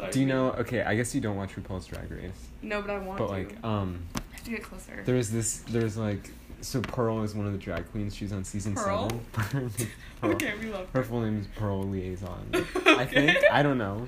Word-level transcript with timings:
Sorry. 0.00 0.12
Do 0.12 0.20
you 0.20 0.26
know? 0.26 0.50
Okay, 0.52 0.82
I 0.82 0.94
guess 0.96 1.14
you 1.14 1.20
don't 1.20 1.36
watch 1.36 1.54
RuPaul's 1.56 1.86
Drag 1.86 2.10
Race, 2.10 2.32
No, 2.62 2.80
but 2.82 2.90
I 2.90 2.98
want 2.98 3.18
but 3.18 3.26
to. 3.26 3.32
like, 3.32 3.64
um, 3.64 4.00
I 4.16 4.20
have 4.36 4.44
to 4.44 4.50
get 4.50 4.62
closer. 4.62 5.02
there's 5.04 5.30
this, 5.30 5.58
there's 5.68 5.96
like, 5.96 6.30
so 6.62 6.80
Pearl 6.82 7.22
is 7.22 7.34
one 7.34 7.46
of 7.46 7.52
the 7.52 7.58
drag 7.58 7.90
queens. 7.90 8.14
She's 8.14 8.32
on 8.32 8.44
season 8.44 8.74
Pearl? 8.74 9.08
seven. 9.34 9.70
Pearl. 10.20 10.32
Okay, 10.34 10.52
we 10.60 10.66
love 10.66 10.86
Her 10.92 10.98
her 11.00 11.02
full 11.04 11.22
name 11.22 11.40
is 11.40 11.46
Pearl 11.56 11.82
Liaison. 11.84 12.46
I 12.86 13.06
think 13.06 13.38
I 13.50 13.62
don't 13.62 13.78
know. 13.78 14.06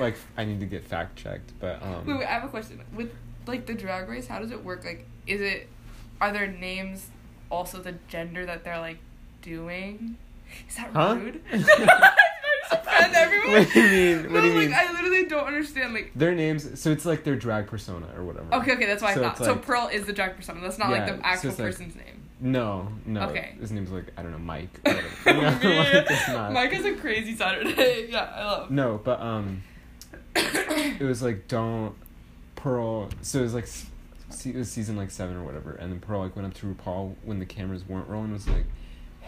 Like, 0.00 0.16
I 0.36 0.44
need 0.44 0.58
to 0.60 0.66
get 0.66 0.84
fact 0.84 1.16
checked, 1.16 1.52
but 1.60 1.80
um. 1.82 2.04
Wait, 2.06 2.18
wait, 2.18 2.26
I 2.26 2.30
have 2.32 2.42
a 2.44 2.48
question. 2.48 2.80
With 2.96 3.12
like 3.46 3.66
the 3.66 3.74
drag 3.74 4.08
race, 4.08 4.26
how 4.26 4.40
does 4.40 4.50
it 4.50 4.64
work? 4.64 4.84
Like, 4.84 5.06
is 5.28 5.40
it 5.40 5.68
are 6.20 6.32
their 6.32 6.48
names 6.48 7.06
also 7.50 7.80
the 7.80 7.94
gender 8.08 8.44
that 8.46 8.64
they're 8.64 8.80
like 8.80 8.98
doing? 9.42 10.16
Is 10.68 10.74
that 10.76 10.90
Huh? 10.92 11.16
rude? 11.20 11.40
Offend 12.70 13.14
everyone. 13.14 13.52
What 13.52 13.72
do 13.72 13.80
you 13.80 13.88
mean? 14.16 14.22
What 14.24 14.32
no, 14.32 14.40
do 14.40 14.46
you 14.48 14.54
like 14.54 14.68
mean? 14.68 14.74
I 14.74 14.92
literally 14.92 15.24
don't 15.26 15.46
understand. 15.46 15.94
Like, 15.94 16.12
Their 16.14 16.34
names, 16.34 16.80
so 16.80 16.90
it's 16.90 17.04
like 17.04 17.24
their 17.24 17.36
drag 17.36 17.66
persona 17.66 18.06
or 18.16 18.24
whatever. 18.24 18.52
okay, 18.56 18.72
okay, 18.72 18.86
that's 18.86 19.02
why 19.02 19.14
So 19.14 19.20
I 19.20 19.24
thought. 19.24 19.36
it's 19.38 19.44
so 19.46 19.56
Pearl 19.56 19.88
is 19.92 20.06
the 20.06 20.12
drag 20.12 20.36
persona. 20.36 20.60
That's 20.60 20.78
not 20.78 20.90
like 20.90 21.06
Yeah, 21.06 21.12
the 21.16 21.18
so 21.18 21.24
actual 21.24 21.50
like- 21.50 21.58
person's 21.58 21.94
name. 21.96 22.20
No, 22.40 22.88
no. 23.06 23.28
Okay. 23.30 23.54
His 23.60 23.70
name's 23.70 23.90
like 23.90 24.06
I 24.16 24.22
don't 24.22 24.32
know, 24.32 24.38
Mike. 24.38 24.68
Or 24.84 24.92
whatever. 25.24 25.68
You 25.70 26.34
like. 26.34 26.52
Mike 26.52 26.72
is 26.74 26.84
a 26.84 26.94
crazy 26.94 27.34
Saturday. 27.36 28.08
yeah, 28.10 28.32
I 28.34 28.44
love. 28.44 28.70
No, 28.70 29.00
but 29.02 29.20
um, 29.20 29.62
it 30.36 31.00
was 31.02 31.22
like 31.22 31.48
don't 31.48 31.94
Pearl. 32.56 33.08
So 33.22 33.38
it 33.38 33.42
was 33.42 33.54
like 33.54 33.68
it 34.44 34.56
was 34.56 34.70
season 34.70 34.96
like 34.96 35.10
seven 35.10 35.36
or 35.36 35.44
whatever, 35.44 35.72
and 35.72 35.92
then 35.92 36.00
Pearl 36.00 36.20
like 36.20 36.34
went 36.36 36.46
up 36.48 36.54
to 36.54 36.66
RuPaul 36.66 37.14
when 37.22 37.38
the 37.38 37.46
cameras 37.46 37.86
weren't 37.88 38.08
rolling. 38.08 38.32
Was 38.32 38.48
like, 38.48 38.64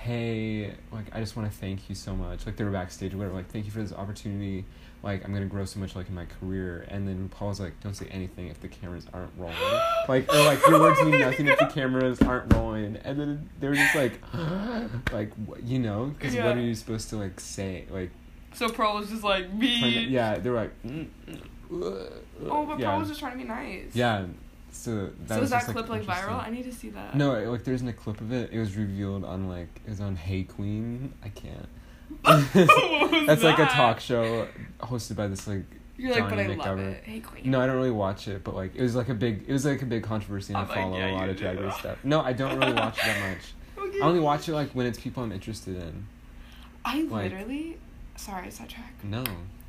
hey, 0.07 0.73
like 0.93 1.07
I 1.15 1.21
just 1.21 1.37
want 1.37 1.51
to 1.51 1.57
thank 1.59 1.89
you 1.89 1.95
so 1.95 2.15
much. 2.15 2.47
Like 2.47 2.57
they 2.57 2.65
were 2.65 2.71
backstage 2.71 3.13
or 3.15 3.19
whatever. 3.19 3.35
Like 3.35 3.51
thank 3.51 3.65
you 3.67 3.71
for 3.71 3.81
this 3.83 3.93
opportunity. 3.93 4.65
Like 5.03 5.25
I'm 5.25 5.33
gonna 5.33 5.47
grow 5.47 5.65
so 5.65 5.79
much 5.81 5.95
like 5.97 6.09
in 6.09 6.15
my 6.15 6.25
career. 6.27 6.85
And 6.89 7.07
then 7.07 7.29
RuPaul's 7.29 7.61
like, 7.61 7.79
don't 7.81 7.95
say 7.95 8.07
anything 8.11 8.49
if 8.49 8.61
the 8.61 8.69
cameras 8.69 9.07
aren't 9.13 9.33
rolling. 9.37 9.57
like 10.09 10.33
or 10.33 10.43
like 10.45 10.65
your 10.67 10.81
words 10.81 11.01
mean 11.03 11.21
nothing 11.21 11.49
if 11.49 11.59
the 11.59 11.67
cameras 11.67 12.21
aren't 12.23 12.53
rolling. 12.55 12.97
And 13.05 13.19
then 13.21 13.51
they 13.61 13.69
were 13.69 13.75
just 13.75 13.95
like, 13.95 14.21
like 15.13 15.33
wh- 15.49 15.63
you 15.65 15.79
know, 15.79 16.07
because 16.19 16.35
Yeah. 16.35 16.47
what 16.47 16.57
are 16.57 16.61
you 16.61 16.75
supposed 16.75 17.11
to 17.11 17.17
like 17.17 17.39
say 17.41 17.87
like. 17.91 18.11
So 18.55 18.69
Pearl 18.71 18.95
was 18.97 19.11
just 19.11 19.23
like 19.25 19.53
me. 19.53 20.07
yeah, 20.09 20.39
they 20.39 20.49
were 20.51 20.57
like. 20.57 20.83
mm, 20.83 21.07
mm, 21.29 21.43
Oh, 22.49 22.65
but 22.65 22.79
yeah. 22.79 22.91
Pearl 22.91 23.01
was 23.01 23.09
just 23.09 23.19
trying 23.21 23.33
to 23.33 23.39
be 23.39 23.45
nice. 23.45 23.91
Yeah, 23.95 24.25
so 24.77 25.11
that 25.27 25.35
so 25.35 25.41
was 25.41 25.51
that 25.51 25.61
just, 25.63 25.73
clip 25.73 25.89
like 25.89 26.01
interesting. 26.03 26.29
viral? 26.29 26.47
I 26.47 26.51
need 26.51 26.65
to 26.65 26.73
see 26.73 26.91
that. 26.91 27.15
No, 27.15 27.33
like 27.51 27.65
there's 27.65 27.83
a 27.83 27.93
clip 27.93 28.21
of 28.21 28.33
it. 28.33 28.51
It 28.53 28.59
was 28.59 28.77
revealed 28.77 29.25
on 29.25 29.49
like 29.49 29.69
it 29.87 29.91
was 29.91 30.01
on 30.01 30.17
Hey 30.17 30.45
Qween. 30.45 31.11
I 31.25 31.29
can't. 31.31 31.69
That's 33.27 33.43
like 33.43 33.59
a 33.59 33.67
talk 33.67 34.01
show 34.01 34.47
hosted 34.81 35.17
by 35.17 35.27
this 35.29 35.47
like. 35.47 35.65
You're 35.99 36.11
like, 36.13 36.29
but 36.29 36.39
I 36.39 36.43
Jonny 36.45 36.57
love 36.57 36.67
McGovern. 36.79 36.93
it. 36.93 37.05
Hey 37.05 37.21
Qween. 37.21 37.47
No, 37.47 37.61
I 37.61 37.67
don't 37.67 37.77
really 37.77 37.91
watch 37.91 38.29
it, 38.29 38.45
but 38.45 38.55
like 38.55 38.75
it 38.77 38.83
was 38.83 38.95
like 38.95 39.09
a 39.09 39.15
big. 39.15 39.45
It 39.49 39.53
was 39.53 39.65
like 39.65 39.81
a 39.83 39.87
big 39.87 40.03
controversy. 40.03 40.53
and 40.53 40.59
I 40.59 40.61
I'm 40.63 40.69
like, 40.69 40.79
follow 40.79 40.99
yeah, 40.99 41.11
a 41.11 41.15
lot 41.15 41.29
of 41.29 41.37
Drag. 41.37 41.59
Race 41.61 41.77
stuff. 41.77 41.99
No, 42.05 42.21
I 42.21 42.33
don't 42.33 42.59
really 42.59 42.75
watch 42.75 42.99
it 42.99 43.05
that 43.05 43.31
much. 43.31 43.41
Okay. 43.79 44.01
I 44.01 44.07
only 44.07 44.21
watch 44.21 44.49
it 44.49 44.55
like 44.55 44.71
when 44.71 44.87
it's 44.87 44.99
people 44.99 45.23
I'm 45.23 45.31
interested 45.33 45.77
in. 45.77 46.07
I 46.85 47.03
like- 47.03 47.31
literally. 47.31 47.77
Sorry, 48.17 48.51
sidetrack. 48.51 48.95
No. 49.05 49.23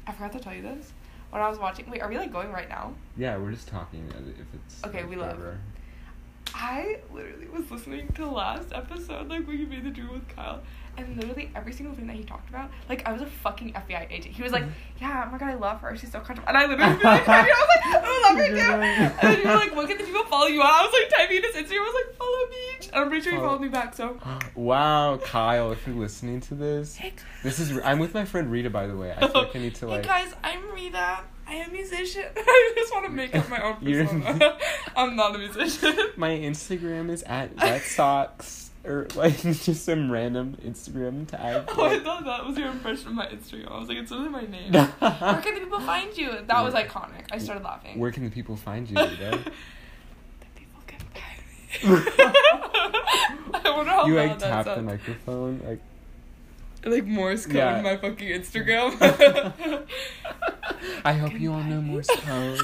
I 0.08 0.14
forgot 0.14 0.32
to 0.32 0.40
tell 0.40 0.54
you 0.56 0.62
this. 0.62 0.94
When 1.30 1.42
I 1.42 1.50
was 1.50 1.60
watching, 1.60 1.90
wait, 1.90 2.02
are 2.02 2.10
we 2.10 2.18
like 2.18 2.32
going 2.32 2.52
right 2.52 2.70
now? 2.70 2.94
Yeah, 3.18 3.38
we're 3.38 3.52
just 3.52 3.68
talking. 3.68 4.08
If 4.40 4.46
it's 4.54 4.84
Okay, 4.86 5.02
like, 5.02 5.10
we 5.10 5.16
love. 5.18 5.40
I 6.56 7.00
literally 7.14 7.48
was 7.50 7.70
listening 7.70 8.08
to 8.14 8.26
last 8.30 8.72
episode, 8.74 9.28
like 9.28 9.46
when 9.48 9.60
you 9.60 9.68
made 9.68 9.84
the 9.84 9.90
dream 9.92 10.12
with 10.14 10.28
Kyle, 10.30 10.62
and 10.98 11.16
literally 11.16 11.52
every 11.56 11.72
single 11.72 11.96
thing 11.96 12.08
that 12.08 12.16
he 12.16 12.24
talked 12.24 12.50
about, 12.50 12.70
like 12.90 13.08
I 13.08 13.14
was 13.14 13.22
a 13.22 13.26
fucking 13.26 13.74
FBI 13.74 14.12
agent. 14.12 14.36
He 14.36 14.44
was 14.44 14.52
like, 14.52 14.64
mm-hmm. 14.64 15.02
"Yeah, 15.02 15.26
oh 15.28 15.32
my 15.32 15.38
god, 15.38 15.50
I 15.50 15.56
love 15.56 15.80
her. 15.82 15.96
She's 15.96 16.12
so 16.12 16.20
comfortable," 16.20 16.48
and 16.48 16.58
I 16.58 16.66
literally 16.66 16.96
was 16.96 17.04
like, 17.04 17.28
I 17.28 17.42
was 17.44 17.48
like, 17.76 18.04
"I 18.04 18.30
love 18.30 18.38
her 18.38 18.48
too." 18.48 19.18
And 19.28 19.34
then 19.36 19.42
you 19.42 19.48
were 19.48 19.56
like, 19.56 19.76
"What 19.76 19.88
can 19.88 19.98
the 19.98 20.04
people 20.04 20.24
follow 20.24 20.48
you 20.48 20.62
on?" 20.62 20.68
I 20.68 20.82
was 20.84 20.94
like 20.94 21.10
typing 21.18 21.44
his 21.44 21.56
Instagram. 21.56 21.80
I 21.80 21.84
was 21.84 22.06
like, 22.06 22.16
"Follow 22.18 22.50
me," 22.50 22.90
and 22.94 23.04
I'm 23.04 23.10
pretty 23.10 23.24
sure 23.24 23.34
he 23.34 23.40
followed 23.40 23.62
me 23.62 23.68
back. 23.70 23.96
So, 23.96 24.18
Wow, 24.56 25.18
Kyle, 25.18 25.72
if 25.72 25.86
you're 25.86 25.96
listening 25.96 26.42
to 26.42 26.56
this, 26.56 26.96
hey 26.96 27.14
this 27.44 27.60
is. 27.60 27.78
I'm 27.84 28.00
with 28.00 28.14
my 28.14 28.26
friend 28.26 28.52
Rita, 28.52 28.70
by 28.70 28.88
the 28.88 28.96
way. 28.96 29.14
I 29.16 29.28
feel 29.28 29.44
like 29.44 29.56
I 29.56 29.60
need 29.60 29.76
to 29.76 29.88
like. 29.88 30.06
Hey 30.06 30.26
guys, 30.26 30.34
I'm 30.44 30.72
Rita. 30.72 31.20
I 31.50 31.54
am 31.54 31.70
a 31.70 31.74
musician. 31.74 32.26
I 32.36 32.74
just 32.76 32.94
want 32.94 33.06
to 33.06 33.12
make 33.12 33.34
up 33.34 33.50
my 33.50 33.62
own 33.62 33.78
You're- 33.82 34.04
persona. 34.06 34.58
I'm 34.98 35.16
not 35.16 35.36
a 35.36 35.38
musician. 35.38 35.96
My 36.18 36.32
Instagram 36.32 37.10
is 37.10 37.24
at 37.24 37.56
wet 37.56 37.84
socks 37.84 38.67
or 38.84 39.08
like 39.16 39.42
just 39.42 39.84
some 39.86 40.12
random 40.12 40.58
Instagram 40.66 41.28
tag. 41.28 41.66
Oh, 41.78 41.84
I 41.86 42.00
thought 42.00 42.24
that 42.26 42.46
was 42.46 42.58
your 42.58 42.70
impression 42.70 43.08
of 43.10 43.14
my 43.14 43.28
Instagram. 43.28 43.72
I 43.72 43.80
was 43.80 43.90
like, 43.90 43.98
it's 43.98 44.12
literally 44.12 44.32
my 44.32 44.46
name. 44.46 44.72
Where 45.00 45.42
can 45.42 45.54
the 45.56 45.62
people 45.62 45.80
find 45.82 46.16
you? 46.18 46.32
That 46.48 46.64
was 46.64 46.74
iconic. 46.74 47.26
I 47.32 47.38
started 47.38 47.64
laughing. 47.64 48.00
Where 48.00 48.12
can 48.12 48.24
the 48.24 48.30
people 48.32 48.56
find 48.56 48.90
you, 48.90 48.96
Rita? 48.98 49.40
The 50.40 50.48
people 50.56 50.82
can 50.88 51.00
find. 51.00 52.04
I 53.66 53.72
wonder 53.76 53.92
how 53.92 54.06
you 54.06 54.16
like 54.16 54.40
that 54.40 54.64
tap 54.66 54.76
the 54.78 54.82
microphone, 54.82 55.62
like. 55.66 55.80
Like 56.86 57.06
Morse 57.06 57.46
code 57.46 57.56
Yeah. 57.56 57.78
in 57.80 57.84
my 57.84 57.98
fucking 57.98 58.28
Instagram. 58.30 59.84
I 61.04 61.14
hope 61.14 61.34
you 61.38 61.52
all 61.52 61.62
know 61.64 61.82
Morse 61.82 62.08
code. 62.08 62.62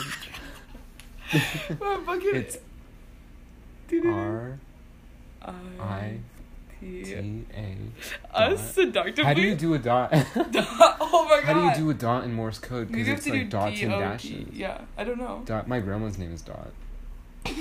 my 1.82 2.00
fucking 2.06 2.36
it's 2.36 2.58
R 4.06 4.60
I 5.46 6.20
T 6.80 7.14
A. 7.14 7.78
us 8.34 8.74
seductively. 8.74 9.24
How 9.24 9.34
do 9.34 9.42
you 9.42 9.56
do 9.56 9.74
a 9.74 9.80
dot? 9.80 10.10
oh 10.36 11.28
my 11.30 11.42
god. 11.42 11.44
How 11.44 11.54
do 11.54 11.66
you 11.66 11.86
do 11.86 11.90
a 11.90 11.94
dot 11.94 12.24
in 12.24 12.34
Morse 12.34 12.60
code? 12.60 12.92
Because 12.92 13.08
it's 13.08 13.26
like 13.28 13.34
do 13.34 13.46
dots 13.46 13.82
and 13.82 13.92
dashes. 13.92 14.54
Yeah, 14.54 14.82
I 14.98 15.04
don't 15.04 15.18
know. 15.18 15.44
Dot. 15.46 15.68
My 15.68 15.80
grandma's 15.80 16.18
name 16.18 16.34
is 16.34 16.42
Dot. 16.42 16.72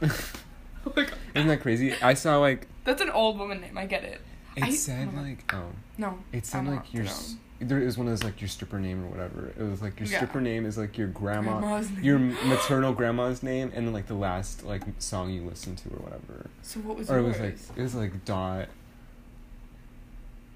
Oh 0.84 0.92
my 0.96 1.04
god. 1.04 1.14
Isn't 1.34 1.48
that 1.48 1.60
crazy? 1.60 1.94
I 2.02 2.14
saw 2.14 2.38
like 2.38 2.66
That's 2.84 3.00
an 3.00 3.10
old 3.10 3.38
woman 3.38 3.60
name. 3.60 3.78
I 3.78 3.86
get 3.86 4.02
it. 4.04 4.20
It 4.56 4.64
I- 4.64 4.70
said 4.70 5.08
oh 5.16 5.20
like 5.22 5.52
oh 5.54 5.66
No. 5.98 6.18
it 6.32 6.46
said 6.46 6.66
like 6.66 6.92
your 6.92 7.04
gonna- 7.04 7.14
s- 7.14 7.36
there 7.60 7.78
is 7.78 7.96
one 7.96 8.08
of 8.08 8.12
those 8.12 8.24
like 8.24 8.40
your 8.40 8.48
stripper 8.48 8.80
name 8.80 9.04
or 9.04 9.08
whatever. 9.08 9.52
It 9.56 9.62
was 9.62 9.80
like 9.80 10.00
your 10.00 10.08
Yeah. 10.08 10.16
stripper 10.18 10.40
name 10.40 10.66
is 10.66 10.76
like 10.76 10.98
your 10.98 11.06
grandma, 11.06 11.60
Grandma's 11.60 11.90
name. 11.90 12.02
your 12.04 12.18
maternal 12.46 12.92
grandma's 12.92 13.42
name, 13.42 13.70
and 13.74 13.86
then 13.86 13.92
like 13.92 14.06
the 14.08 14.14
last 14.14 14.64
like 14.64 14.82
song 14.98 15.30
you 15.30 15.42
listened 15.42 15.78
to 15.78 15.88
or 15.90 16.02
whatever. 16.02 16.50
So 16.62 16.80
what 16.80 16.96
was 16.98 17.08
it? 17.08 17.12
or 17.14 17.18
it 17.18 17.22
was 17.22 17.38
like 17.38 17.56
it 17.76 17.82
was 17.82 17.94
like 17.94 18.24
Dot. 18.24 18.68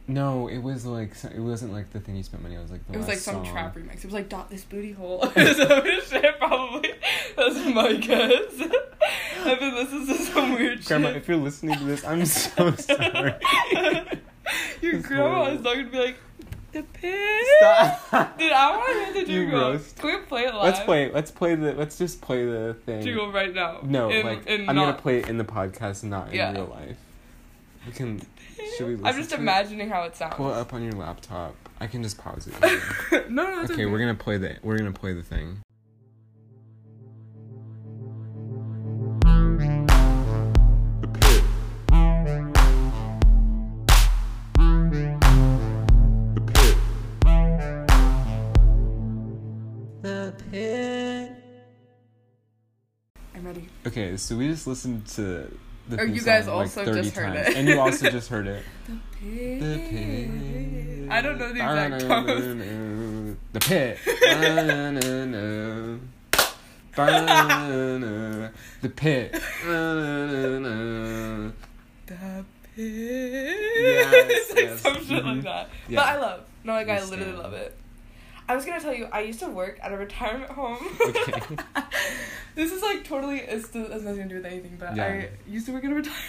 No, 0.08 0.46
it 0.48 0.58
was 0.58 0.86
like 0.86 1.12
it 1.34 1.40
wasn't 1.40 1.72
like 1.72 1.92
the 1.92 1.98
thing 2.00 2.14
you 2.16 2.22
spent 2.22 2.42
money 2.42 2.54
on. 2.54 2.60
It 2.60 2.62
was 2.64 2.70
like 2.72 2.86
the 2.86 2.94
It 2.94 2.96
was 2.98 3.06
last 3.08 3.14
like 3.16 3.34
some 3.36 3.44
song. 3.44 3.52
trap 3.52 3.76
remix. 3.76 3.96
It 3.98 4.04
was 4.04 4.14
like 4.14 4.28
dot 4.28 4.48
this 4.50 4.62
booty 4.64 4.92
hole. 4.92 5.22
so 5.34 5.84
shit, 6.00 6.38
probably. 6.38 6.92
That's 7.36 7.74
my 7.74 7.94
guess. 7.94 8.70
I've 9.44 9.58
been 9.58 9.74
listening 9.74 10.06
to 10.06 10.14
some 10.36 10.52
weird 10.58 10.84
Grandma, 10.84 11.08
shit. 11.08 11.16
if 11.16 11.28
you're 11.28 11.36
listening 11.36 11.78
to 11.78 11.84
this, 11.84 12.04
I'm 12.04 12.24
so 12.26 12.70
sorry. 12.76 13.34
Your 14.80 14.96
It's 14.96 15.06
grandma 15.06 15.34
horrible. 15.34 15.56
is 15.58 15.60
not 15.62 15.74
gonna 15.76 15.88
be 15.88 15.98
like 15.98 16.16
the 16.72 16.82
pig. 16.82 17.44
Stop. 17.58 18.38
Dude, 18.38 18.52
I 18.52 18.76
want 18.76 18.88
to 18.88 19.04
hear 19.14 19.24
the 19.24 19.32
You 19.32 19.42
jingle. 19.44 19.60
roast. 19.60 19.96
Can 19.96 20.06
we 20.20 20.26
play 20.26 20.42
it 20.44 20.54
live? 20.54 20.64
Let's 20.64 20.80
play. 20.80 21.10
Let's 21.12 21.30
play 21.30 21.54
the. 21.54 21.72
Let's 21.72 21.98
just 21.98 22.20
play 22.20 22.44
the 22.44 22.74
thing. 22.86 23.02
jingle 23.02 23.32
right 23.32 23.52
now. 23.54 23.78
No, 23.82 24.10
In- 24.10 24.26
like 24.26 24.46
in 24.46 24.68
I'm 24.68 24.76
not- 24.76 24.84
gonna 24.86 24.98
play 25.02 25.18
it 25.20 25.28
in 25.28 25.38
the 25.38 25.44
podcast, 25.44 26.04
not 26.04 26.28
in 26.28 26.34
Yeah. 26.34 26.52
real 26.52 26.66
life. 26.66 26.96
We 27.86 27.92
can. 27.92 28.20
Should 28.76 28.86
we 28.86 28.92
listen 28.96 29.06
I'm 29.06 29.14
just 29.16 29.30
to 29.30 29.36
it? 29.36 29.40
imagining 29.40 29.88
how 29.88 30.02
it 30.04 30.16
sounds. 30.16 30.34
Pull 30.34 30.50
it 30.50 30.56
up 30.56 30.74
on 30.74 30.82
your 30.82 30.92
laptop. 30.94 31.54
I 31.80 31.86
can 31.86 32.02
just 32.02 32.18
pause 32.18 32.46
it. 32.46 32.54
here. 33.10 33.26
no, 33.28 33.44
no, 33.44 33.62
it's 33.62 33.70
okay, 33.70 33.84
we're 33.86 33.98
gonna 33.98 34.14
play 34.14 34.38
the. 34.38 34.56
We're 34.62 34.78
gonna 34.78 34.92
play 34.92 35.12
the 35.12 35.22
thing. 35.22 35.60
The. 50.56 51.28
I'm 53.34 53.44
ready. 53.44 53.68
Okay, 53.86 54.16
so 54.16 54.36
we 54.36 54.48
just 54.48 54.66
listened 54.66 55.06
to 55.08 55.22
the 55.86 56.00
Oh, 56.00 56.04
theme 56.06 56.14
you 56.14 56.22
guys 56.22 56.46
song, 56.46 56.56
like, 56.60 56.70
30 56.70 57.02
just 57.02 57.14
heard 57.14 57.34
times. 57.34 57.48
it. 57.48 57.56
and 57.56 57.68
you 57.68 57.78
also 57.78 58.08
just 58.08 58.30
heard 58.30 58.46
it. 58.46 58.64
The 58.88 58.96
pig. 59.20 59.60
The 59.60 59.78
pit. 59.90 61.10
I 61.10 61.20
don't 61.20 61.38
know 61.38 61.52
the 61.52 61.60
exact 61.60 62.00
tones. 62.06 63.36
The 63.52 63.60
pit. 63.60 63.98
The 68.82 68.90
pit. 68.96 69.32
The 72.06 72.44
pig. 72.76 72.86
Yes, 73.76 74.12
it's 74.30 74.50
like 74.54 74.64
yes. 74.64 74.80
some 74.80 74.96
shit 74.96 75.10
like 75.10 75.22
mm-hmm. 75.24 75.40
that. 75.42 75.68
Yeah. 75.88 75.96
But 75.96 76.06
I 76.06 76.16
love. 76.18 76.40
No, 76.64 76.72
like 76.72 76.88
I 76.88 77.04
literally 77.04 77.32
love 77.32 77.52
it. 77.52 77.76
I 78.48 78.54
was 78.54 78.64
gonna 78.64 78.80
tell 78.80 78.94
you, 78.94 79.08
I 79.12 79.20
used 79.22 79.40
to 79.40 79.48
work 79.48 79.78
at 79.82 79.92
a 79.92 79.96
retirement 79.96 80.50
home. 80.52 80.78
Okay. 81.00 81.56
this 82.54 82.72
is 82.72 82.82
like 82.82 83.04
totally, 83.04 83.38
it 83.40 83.64
still 83.64 83.90
has 83.90 84.02
nothing 84.02 84.22
to 84.24 84.28
do 84.28 84.34
with 84.36 84.46
anything, 84.46 84.76
but 84.78 84.94
Yeah. 84.96 85.04
I 85.04 85.28
used 85.50 85.66
to 85.66 85.72
work 85.72 85.84
at 85.84 85.90
a 85.90 85.94
retirement 85.94 86.22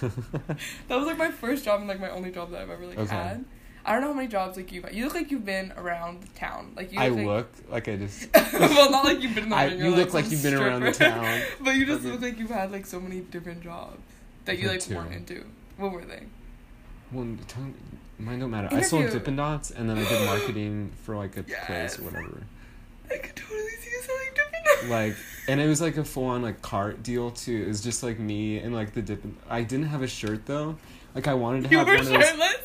home. 0.00 0.56
that 0.88 0.96
was 0.98 1.06
like 1.06 1.18
my 1.18 1.30
first 1.30 1.64
job 1.64 1.80
and 1.80 1.88
like 1.88 2.00
my 2.00 2.10
only 2.10 2.30
job 2.32 2.50
that 2.50 2.62
I've 2.62 2.70
ever 2.70 2.86
like 2.86 2.98
Okay. 2.98 3.14
had. 3.14 3.44
I 3.84 3.92
don't 3.92 4.00
know 4.00 4.08
how 4.08 4.14
many 4.14 4.26
jobs 4.26 4.56
like 4.56 4.72
you've 4.72 4.82
had. 4.82 4.94
You 4.96 5.04
look 5.04 5.14
like 5.14 5.30
you've 5.30 5.44
been 5.44 5.72
around 5.76 6.22
the 6.22 6.26
town. 6.38 6.72
Like 6.74 6.92
you. 6.92 6.98
I 6.98 7.08
Look 7.08 7.18
like, 7.18 7.26
look 7.26 7.48
like 7.70 7.88
I 7.88 7.96
just. 7.96 8.28
well, 8.52 8.90
not 8.90 9.04
like 9.04 9.22
you've 9.22 9.34
been 9.36 9.44
in 9.44 9.50
the 9.50 9.56
I- 9.56 9.66
you 9.66 9.90
look 9.90 10.12
like 10.12 10.24
some 10.24 10.32
you've 10.32 10.42
been 10.42 10.54
around 10.54 10.82
the 10.82 10.90
town. 10.92 11.40
but 11.60 11.76
you 11.76 11.86
just 11.86 12.00
Okay. 12.00 12.10
look 12.10 12.20
like 12.22 12.38
you've 12.38 12.50
had 12.50 12.72
like 12.72 12.84
so 12.86 12.98
many 12.98 13.20
different 13.20 13.62
jobs 13.62 13.98
that 14.46 14.58
you 14.58 14.66
like 14.68 14.84
weren't 14.88 15.12
into. 15.12 15.44
What 15.76 15.92
were 15.92 16.04
they? 16.04 16.24
Well, 17.12 17.24
don't, 17.24 17.74
mine 18.18 18.38
don't 18.40 18.50
matter. 18.50 18.68
I 18.70 18.80
sold 18.82 19.02
Interview. 19.02 19.20
Dippin' 19.20 19.36
Dots, 19.36 19.70
and 19.70 19.88
then 19.88 19.98
I 19.98 20.08
did 20.08 20.24
marketing 20.26 20.92
for 21.04 21.16
like 21.16 21.36
a 21.36 21.44
Yes. 21.46 21.66
place 21.66 21.98
or 21.98 22.02
whatever. 22.04 22.42
I 23.10 23.16
could 23.18 23.36
totally 23.36 23.70
see 23.80 23.90
you 23.90 24.00
selling 24.02 24.28
Dippin' 24.34 24.90
Like, 24.90 25.16
and 25.48 25.60
it 25.60 25.66
was 25.68 25.80
like 25.80 25.96
a 25.96 26.04
full 26.04 26.24
on 26.26 26.42
like 26.42 26.60
cart 26.62 27.02
deal 27.02 27.30
too. 27.30 27.62
It 27.64 27.68
was 27.68 27.82
just 27.82 28.02
like 28.02 28.18
me 28.18 28.58
and 28.58 28.74
like 28.74 28.94
the 28.94 29.02
Dippin'. 29.02 29.36
I 29.48 29.62
didn't 29.62 29.86
have 29.86 30.02
a 30.02 30.08
shirt 30.08 30.46
though. 30.46 30.76
Like 31.14 31.28
I 31.28 31.34
wanted 31.34 31.64
to 31.64 31.70
You 31.70 31.78
have 31.78 31.86
were 31.86 31.94
one 31.94 32.00
of 32.02 32.08
those. 32.08 32.24
shirtless. 32.24 32.56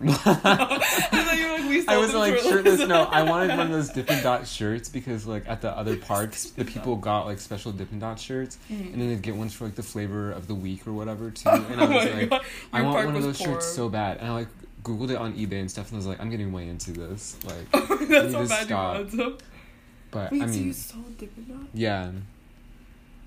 I 0.02 0.78
thought 1.24 1.36
you 1.36 1.44
were 1.46 1.58
like 1.58 1.68
we. 1.68 1.86
I 1.88 1.98
wasn't 1.98 2.18
like 2.20 2.34
shirtless. 2.38 2.52
shirtless. 2.78 2.88
No, 2.88 3.02
I 3.04 3.22
wanted 3.22 3.50
one 3.58 3.66
of 3.66 3.72
those 3.72 3.90
Dippin' 3.94 4.22
Dot 4.22 4.46
shirts 4.46 4.88
because 4.88 5.26
like 5.26 5.46
at 5.48 5.60
the 5.60 5.70
other 5.76 5.96
parks, 5.96 6.50
the 6.50 6.64
people 6.64 6.96
got 6.96 7.26
like 7.26 7.38
special 7.38 7.70
Dippin' 7.72 7.98
Dot 7.98 8.18
shirts, 8.18 8.56
Mhm. 8.70 8.92
and 8.92 9.00
then 9.02 9.08
they'd 9.10 9.20
get 9.22 9.36
ones 9.36 9.52
for 9.52 9.64
like 9.64 9.74
the 9.74 9.82
flavor 9.82 10.30
of 10.32 10.46
the 10.46 10.54
week 10.54 10.86
or 10.86 10.92
whatever 10.92 11.30
too. 11.30 11.48
And 11.50 11.80
I 11.80 11.84
oh 11.86 11.90
was 11.94 12.04
my 12.06 12.12
like, 12.20 12.30
god, 12.30 12.40
I 12.72 12.82
want 12.82 12.94
one 13.06 13.16
of 13.16 13.24
was 13.24 13.38
those 13.38 13.38
shirts 13.46 13.66
so 13.66 13.88
bad, 13.90 14.18
and 14.18 14.28
I 14.28 14.32
like 14.32 14.48
googled 14.82 15.10
it 15.10 15.16
on 15.16 15.34
eBay 15.34 15.60
and 15.60 15.70
stuff, 15.70 15.88
and 15.88 15.96
I 15.96 15.98
was 15.98 16.06
like, 16.06 16.20
I'm 16.20 16.30
getting 16.30 16.52
way 16.52 16.68
into 16.68 16.92
this. 16.92 17.36
Like, 17.44 17.70
That's 17.72 18.10
need 18.10 18.32
so 18.32 18.48
bad 18.48 18.64
stop. 18.66 18.98
you 18.98 19.04
got 19.04 19.10
some. 19.10 19.38
but 20.10 20.32
Wait, 20.32 20.42
I 20.42 20.46
so 20.46 20.52
you 20.52 20.60
mean, 20.64 20.72
sold 20.74 21.18
Dippin' 21.18 21.46
Dots? 21.48 21.68
yeah, 21.74 22.10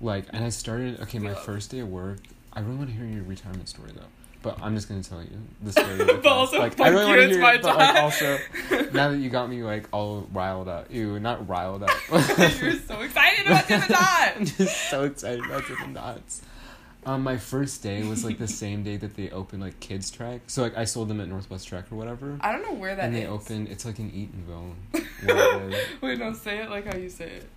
like, 0.00 0.26
and 0.32 0.44
I 0.44 0.48
started. 0.50 1.00
Okay, 1.02 1.18
my 1.18 1.30
Yeah. 1.30 1.34
first 1.36 1.70
day 1.70 1.78
of 1.80 1.88
work. 1.88 2.18
I 2.52 2.60
really 2.60 2.76
want 2.76 2.90
to 2.90 2.94
hear 2.96 3.04
your 3.06 3.24
retirement 3.24 3.68
story 3.68 3.90
though. 3.94 4.02
But 4.42 4.58
I'm 4.60 4.74
just 4.74 4.88
gonna 4.90 5.02
tell 5.02 5.22
you 5.22 5.30
the 5.62 5.72
story. 5.72 5.88
really 5.94 6.04
But 6.04 6.22
fast. 6.22 6.26
also, 6.26 6.58
like, 6.58 6.74
fuck 6.76 6.86
I 6.86 6.90
really 6.90 7.02
you, 7.04 7.08
want 7.08 7.18
to 7.20 7.24
it's 7.24 7.32
hear 7.34 7.42
my 7.42 7.52
it, 7.54 7.62
but 7.62 7.76
like 7.78 7.96
also, 8.02 8.38
now 8.92 9.08
that 9.10 9.16
you 9.18 9.30
got 9.30 9.48
me 9.48 9.62
like 9.62 9.88
all 9.90 10.28
riled 10.32 10.68
up, 10.68 10.92
ew, 10.92 11.18
not 11.18 11.48
riled 11.48 11.82
up. 11.82 11.90
You're 12.10 12.74
so 12.76 13.00
excited 13.00 13.46
about 13.46 13.66
Dippin' 13.66 13.96
I'm 13.96 14.44
just 14.44 14.90
so 14.90 15.04
excited 15.04 15.44
about 15.46 15.66
Dippin' 15.66 15.94
Dots. 15.94 16.42
Um, 17.06 17.22
my 17.22 17.36
first 17.36 17.82
day 17.82 18.02
was 18.02 18.24
like 18.24 18.38
the 18.38 18.48
same 18.62 18.82
day 18.82 18.96
that 18.96 19.14
they 19.16 19.30
opened 19.30 19.62
like 19.62 19.78
kids 19.80 20.10
trek. 20.10 20.40
So 20.46 20.62
like 20.62 20.76
I 20.76 20.84
sold 20.84 21.08
them 21.08 21.20
at 21.20 21.28
Northwest 21.28 21.68
Trek 21.68 21.84
or 21.92 21.96
whatever. 21.96 22.36
I 22.40 22.52
don't 22.52 22.62
know 22.62 22.74
where 22.74 22.94
that 22.96 23.04
and 23.06 23.14
they 23.14 23.22
is. 23.22 23.28
opened. 23.28 23.68
It's 23.68 23.84
like 23.84 23.98
in 23.98 24.10
Eatonville. 24.10 24.74
it 24.94 25.72
is. 25.74 25.86
Wait, 26.00 26.18
no, 26.18 26.32
say 26.32 26.58
it 26.58 26.70
like 26.70 26.86
how 26.86 26.96
you 26.96 27.10
say 27.10 27.30
it. 27.30 27.48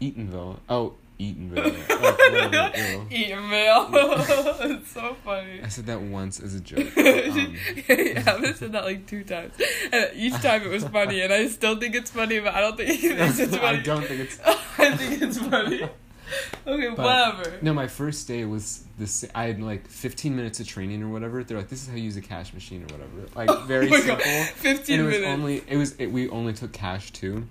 Eatonville. 0.00 0.58
Oh, 0.68 0.94
Eatonville. 1.18 1.76
Like, 1.98 2.18
whatever, 2.48 2.78
ew. 2.78 3.06
Eat 3.10 3.30
a 3.32 3.40
meal. 3.40 3.88
it's 3.90 4.92
so 4.92 5.16
funny. 5.24 5.60
I 5.62 5.68
said 5.68 5.86
that 5.86 6.00
once 6.00 6.38
as 6.40 6.54
a 6.54 6.60
joke. 6.60 6.86
but, 6.94 7.06
um, 7.06 7.56
yeah, 7.88 8.22
I've 8.26 8.56
said 8.56 8.72
that 8.72 8.84
like 8.84 9.06
two 9.06 9.24
times, 9.24 9.54
and 9.90 10.10
each 10.14 10.34
time 10.34 10.62
it 10.62 10.68
was 10.68 10.84
funny, 10.84 11.22
and 11.22 11.32
I 11.32 11.48
still 11.48 11.76
think 11.76 11.94
it's 11.94 12.10
funny, 12.10 12.38
but 12.38 12.54
I 12.54 12.60
don't 12.60 12.76
think 12.76 12.90
he 13.00 13.08
thinks 13.08 13.38
it's 13.38 13.54
I 13.54 13.76
don't 13.80 14.04
think 14.04 14.20
it's. 14.20 14.38
I 14.78 14.96
think 14.96 15.22
it's 15.22 15.38
funny. 15.38 15.88
Okay, 16.66 16.88
But- 16.90 16.98
whatever. 16.98 17.58
No, 17.62 17.72
my 17.72 17.86
first 17.86 18.28
day 18.28 18.44
was 18.44 18.84
this. 18.98 19.24
I 19.34 19.44
had 19.44 19.60
like 19.62 19.88
15 19.88 20.34
minutes 20.36 20.60
of 20.60 20.66
training 20.68 21.02
or 21.02 21.08
whatever. 21.08 21.42
They're 21.42 21.56
like, 21.58 21.68
"This 21.68 21.82
is 21.82 21.88
how 21.88 21.94
you 21.96 22.02
use 22.02 22.16
a 22.16 22.20
cash 22.20 22.52
machine 22.52 22.82
or 22.82 22.86
whatever." 22.94 23.28
Like 23.34 23.66
very 23.66 23.86
oh 23.86 23.90
my 23.90 24.00
simple. 24.00 24.24
God. 24.24 24.46
Fifteen 24.48 25.00
and 25.00 25.08
it 25.12 25.18
was 25.20 25.26
only 25.26 25.62
it 25.68 25.76
was 25.76 25.92
it, 25.98 26.06
we 26.12 26.28
only 26.28 26.52
took 26.52 26.72
cash 26.72 27.10
too 27.12 27.46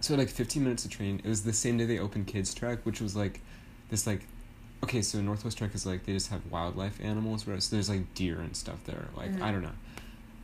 so 0.00 0.16
like 0.16 0.28
15 0.28 0.64
minutes 0.64 0.84
of 0.84 0.90
training 0.90 1.20
it 1.24 1.28
was 1.28 1.44
the 1.44 1.52
same 1.52 1.76
day 1.78 1.84
they 1.84 2.00
opened 2.00 2.26
kids 2.26 2.52
trek 2.52 2.80
which 2.82 3.00
was 3.00 3.14
like 3.14 3.40
this 3.88 4.04
like 4.04 4.26
okay 4.82 5.00
so 5.00 5.20
northwest 5.20 5.56
trek 5.58 5.72
is 5.76 5.86
like 5.86 6.04
they 6.06 6.12
just 6.12 6.28
have 6.30 6.40
wildlife 6.50 6.98
animals 7.04 7.46
right 7.46 7.62
so 7.62 7.76
there's 7.76 7.88
like 7.88 8.12
deer 8.14 8.40
and 8.40 8.56
stuff 8.56 8.82
there 8.84 9.06
like 9.16 9.30
Mhm. 9.30 9.42
i 9.42 9.52
don't 9.52 9.62
know 9.62 9.70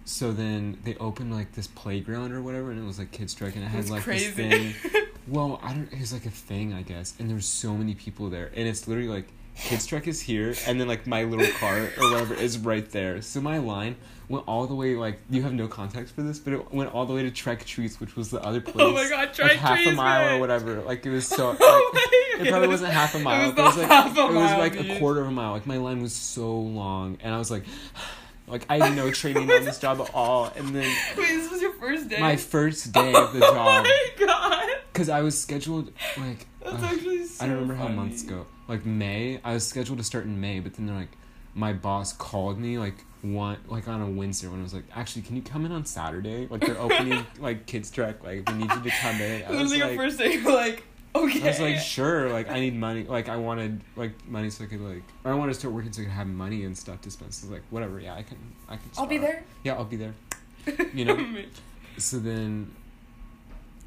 so 0.04 0.30
then 0.30 0.78
they 0.84 0.94
opened 0.96 1.34
like 1.34 1.52
this 1.54 1.66
playground 1.66 2.30
or 2.32 2.40
whatever 2.40 2.70
and 2.70 2.80
it 2.80 2.86
was 2.86 3.00
like 3.00 3.10
kids 3.10 3.34
trek 3.34 3.56
and 3.56 3.64
it 3.64 3.68
had 3.68 3.90
like 3.90 4.04
crazy. 4.04 4.30
this 4.30 4.34
thing 4.36 4.74
well 5.28 5.60
i 5.62 5.72
don't 5.72 5.88
It's 5.92 6.12
like 6.12 6.26
a 6.26 6.30
thing 6.30 6.72
i 6.72 6.82
guess 6.82 7.14
and 7.18 7.30
there's 7.30 7.46
so 7.46 7.74
many 7.74 7.94
people 7.94 8.30
there 8.30 8.50
and 8.54 8.66
it's 8.68 8.86
literally 8.88 9.08
like 9.08 9.28
kids 9.56 9.86
trek 9.86 10.06
is 10.06 10.20
here 10.20 10.54
and 10.66 10.80
then 10.80 10.86
like 10.86 11.06
my 11.06 11.24
little 11.24 11.50
cart 11.58 11.92
or 11.98 12.10
whatever 12.10 12.34
is 12.34 12.56
right 12.58 12.88
there 12.92 13.20
so 13.20 13.40
my 13.40 13.58
line 13.58 13.96
went 14.28 14.44
all 14.46 14.66
the 14.66 14.74
way 14.74 14.94
like 14.94 15.18
you 15.30 15.42
have 15.42 15.52
no 15.52 15.66
context 15.66 16.14
for 16.14 16.22
this 16.22 16.38
but 16.38 16.52
it 16.52 16.72
went 16.72 16.92
all 16.94 17.06
the 17.06 17.12
way 17.14 17.22
to 17.22 17.30
trek 17.30 17.64
treats 17.64 17.98
which 17.98 18.14
was 18.14 18.30
the 18.30 18.40
other 18.44 18.60
place 18.60 18.76
oh 18.78 18.92
my 18.92 19.08
god, 19.08 19.34
try 19.34 19.48
like 19.48 19.56
half 19.56 19.84
a 19.84 19.92
mile 19.92 20.26
man. 20.26 20.36
or 20.36 20.40
whatever 20.40 20.80
like 20.82 21.04
it 21.04 21.10
was 21.10 21.26
so 21.26 21.48
like, 21.50 21.58
Oh 21.60 21.90
my 21.92 22.44
it 22.44 22.48
probably 22.50 22.68
wasn't 22.68 22.92
half 22.92 23.14
a 23.16 23.18
mile 23.18 23.42
It 23.42 23.46
was 23.46 23.54
but 23.56 23.62
it 23.62 23.64
was 23.64 23.76
like 23.78 23.88
half 23.88 24.16
a 24.16 24.20
it 24.20 24.34
was 24.34 24.58
like 24.58 24.80
a 24.80 24.98
quarter 25.00 25.22
of 25.22 25.26
a 25.26 25.30
mile 25.32 25.52
like 25.52 25.66
my 25.66 25.78
line 25.78 26.02
was 26.02 26.14
so 26.14 26.54
long 26.56 27.18
and 27.20 27.34
i 27.34 27.38
was 27.38 27.50
like 27.50 27.64
like 28.46 28.64
i 28.70 28.78
had 28.78 28.94
no 28.94 29.10
training 29.10 29.50
on 29.50 29.64
this 29.64 29.78
job 29.80 30.00
at 30.00 30.14
all 30.14 30.52
and 30.56 30.68
then 30.68 30.84
Wait, 31.18 31.26
this 31.28 31.50
was 31.50 31.60
your 31.60 31.72
first 31.72 32.08
day. 32.08 32.20
my 32.20 32.36
first 32.36 32.90
oh 32.94 33.02
day 33.02 33.12
of 33.14 33.32
the 33.32 33.40
job. 33.40 33.54
Oh 33.56 33.82
my 33.82 34.26
god, 34.26 34.57
because 34.98 35.08
i 35.08 35.20
was 35.20 35.40
scheduled 35.40 35.92
like 36.16 36.44
that's 36.60 36.74
ugh, 36.74 36.84
actually 36.84 37.18
so. 37.38 37.44
I 37.44 37.48
don't 37.48 37.60
remember 37.60 37.74
how 37.74 37.88
months 37.88 38.24
ago. 38.24 38.46
Like 38.66 38.84
May, 38.84 39.40
I 39.44 39.54
was 39.54 39.66
scheduled 39.66 39.98
to 39.98 40.04
start 40.04 40.24
in 40.24 40.40
May, 40.40 40.60
but 40.60 40.74
then 40.74 40.86
they're 40.86 40.96
like, 40.96 41.12
my 41.54 41.72
boss 41.72 42.12
called 42.12 42.58
me 42.58 42.78
like 42.78 43.04
one 43.22 43.58
like 43.68 43.88
on 43.88 44.00
a 44.00 44.10
Wednesday 44.10 44.48
when 44.48 44.60
I 44.60 44.62
was 44.62 44.74
like, 44.74 44.84
actually, 44.94 45.22
can 45.22 45.36
you 45.36 45.42
come 45.42 45.64
in 45.64 45.72
on 45.72 45.84
Saturday? 45.84 46.46
Like 46.48 46.62
they're 46.62 46.78
opening 46.78 47.24
like 47.38 47.66
kids 47.66 47.90
trek. 47.90 48.24
Like 48.24 48.48
we 48.48 48.54
need 48.54 48.70
you 48.70 48.82
to 48.82 48.90
come 48.90 49.20
in. 49.20 49.44
I 49.44 49.50
was 49.50 49.70
Literally, 49.70 49.96
like, 49.96 49.96
first 49.96 50.18
day, 50.18 50.34
you're 50.34 50.52
like, 50.54 50.82
okay. 51.14 51.42
I 51.42 51.46
was 51.46 51.60
like, 51.60 51.78
sure. 51.78 52.28
Like 52.30 52.50
I 52.50 52.60
need 52.60 52.74
money. 52.74 53.04
Like 53.04 53.28
I 53.28 53.36
wanted 53.36 53.80
like 53.96 54.12
money 54.28 54.50
so 54.50 54.64
I 54.64 54.66
could 54.66 54.80
like, 54.80 55.04
or 55.24 55.32
I 55.32 55.34
wanted 55.34 55.52
to 55.52 55.58
start 55.60 55.74
working 55.74 55.92
so 55.92 56.02
I 56.02 56.06
could 56.06 56.14
have 56.14 56.26
money 56.26 56.64
and 56.64 56.76
stuff 56.76 57.00
to 57.02 57.10
spend. 57.10 57.32
So 57.32 57.48
like, 57.48 57.62
whatever. 57.70 58.00
Yeah, 58.00 58.14
I 58.14 58.22
can. 58.22 58.38
I 58.68 58.76
can. 58.76 58.90
I'll 58.98 59.06
be 59.06 59.18
there. 59.18 59.44
Yeah, 59.62 59.74
I'll 59.74 59.84
be 59.84 59.96
there. 59.96 60.14
You 60.92 61.04
know? 61.04 61.26
So 61.96 62.18
then, 62.18 62.70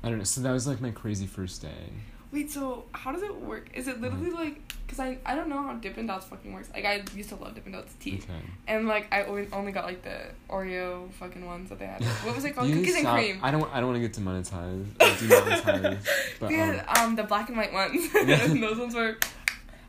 I 0.04 0.10
don't 0.10 0.18
know. 0.18 0.24
So 0.24 0.42
that 0.42 0.52
was 0.52 0.68
like 0.68 0.82
my 0.82 0.92
crazy 0.92 1.28
first 1.28 1.62
day. 1.62 1.90
Wait, 2.32 2.50
so 2.50 2.86
how 2.94 3.12
does 3.12 3.24
it 3.24 3.36
work? 3.42 3.70
Is 3.74 3.88
it 3.88 4.00
literally 4.02 4.32
like? 4.32 4.62
Cause 4.88 5.00
I 5.00 5.18
I 5.26 5.36
don't 5.36 5.48
know 5.48 5.62
how 5.62 5.74
Dippin' 5.76 6.06
Dots 6.06 6.26
fucking 6.26 6.52
works. 6.54 6.70
Like 6.74 6.84
I 6.84 7.02
used 7.16 7.30
to 7.30 7.36
love 7.36 7.56
Dippin' 7.56 7.72
Dots 7.72 7.94
tea, 8.00 8.20
Okay. 8.24 8.34
and 8.68 8.88
like 8.88 9.08
I 9.14 9.24
only 9.24 9.48
only 9.54 9.72
got 9.72 9.86
like 9.86 10.02
the 10.02 10.18
Oreo 10.50 11.10
fucking 11.14 11.46
ones 11.46 11.70
that 11.70 11.80
they 11.80 11.86
had. 11.86 12.04
What 12.26 12.36
was 12.36 12.44
it 12.44 12.56
called? 12.56 12.68
You 12.68 12.76
Cookies 12.76 12.96
and 12.96 13.04
stop- 13.04 13.16
cream. 13.18 13.40
I 13.42 13.52
don't. 13.52 13.74
I 13.74 13.80
don't 13.80 13.90
want 13.90 14.02
to 14.02 14.08
get 14.08 14.14
demonetized. 14.14 15.02
Or 15.02 15.28
demonetized. 15.28 16.08
but 16.42 16.50
they 16.50 16.60
um, 16.60 16.76
had 16.76 16.98
um 16.98 17.16
the 17.16 17.24
black 17.24 17.48
and 17.48 17.58
white 17.58 17.72
ones. 17.72 18.10
Yeah. 18.14 18.44
and 18.44 18.62
those 18.64 18.78
ones 18.80 18.96
were 18.96 19.18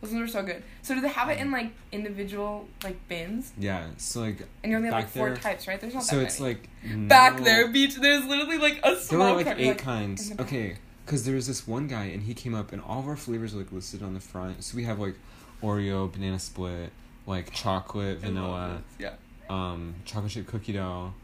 those 0.02 0.10
ones 0.10 0.20
were 0.20 0.26
so 0.40 0.42
good. 0.44 0.62
So 0.82 0.94
do 0.94 1.00
they 1.00 1.08
have 1.08 1.30
it 1.30 1.38
in 1.38 1.50
like 1.50 1.70
individual 1.92 2.68
like 2.84 2.96
bins? 3.08 3.52
yeah. 3.58 3.86
So 3.96 4.20
like. 4.20 4.38
And 4.62 4.70
you 4.72 4.76
only 4.76 4.88
have 4.90 4.98
like 4.98 5.08
four 5.08 5.28
there- 5.28 5.36
types, 5.38 5.66
right? 5.66 5.80
There's 5.80 5.94
not 5.94 6.02
So 6.04 6.20
it's 6.20 6.38
many. 6.40 6.54
like. 6.54 7.08
Back 7.08 7.40
there, 7.40 7.68
beach. 7.68 7.94
There's 7.96 8.26
literally 8.26 8.58
like 8.58 8.80
a 8.82 8.96
There 9.08 9.18
were 9.18 9.32
like 9.32 9.46
eight 9.58 9.66
like, 9.68 9.78
kinds. 9.78 10.24
in 10.30 10.36
the 10.36 10.42
back. 10.42 10.46
Okay, 10.52 10.76
because 11.06 11.24
there 11.24 11.34
was 11.36 11.46
this 11.46 11.66
one 11.66 11.86
guy 11.86 12.04
and 12.06 12.22
he 12.24 12.34
came 12.34 12.54
up 12.54 12.72
and 12.72 12.82
all 12.82 12.98
of 13.00 13.06
our 13.08 13.16
flavors 13.16 13.54
are 13.54 13.58
like 13.58 13.72
listed 13.72 14.02
on 14.02 14.12
the 14.14 14.20
front. 14.20 14.62
So 14.64 14.76
we 14.76 14.84
have 14.84 14.98
like 14.98 15.14
Oreo, 15.62 16.10
banana 16.12 16.38
split, 16.40 16.90
like 17.26 17.52
chocolate, 17.52 18.18
vanilla. 18.18 18.82
Yeah. 18.98 19.12
um, 19.48 19.94
chocolate 20.04 20.32
chip 20.32 20.46
cookie 20.48 20.72
dough, 20.72 21.14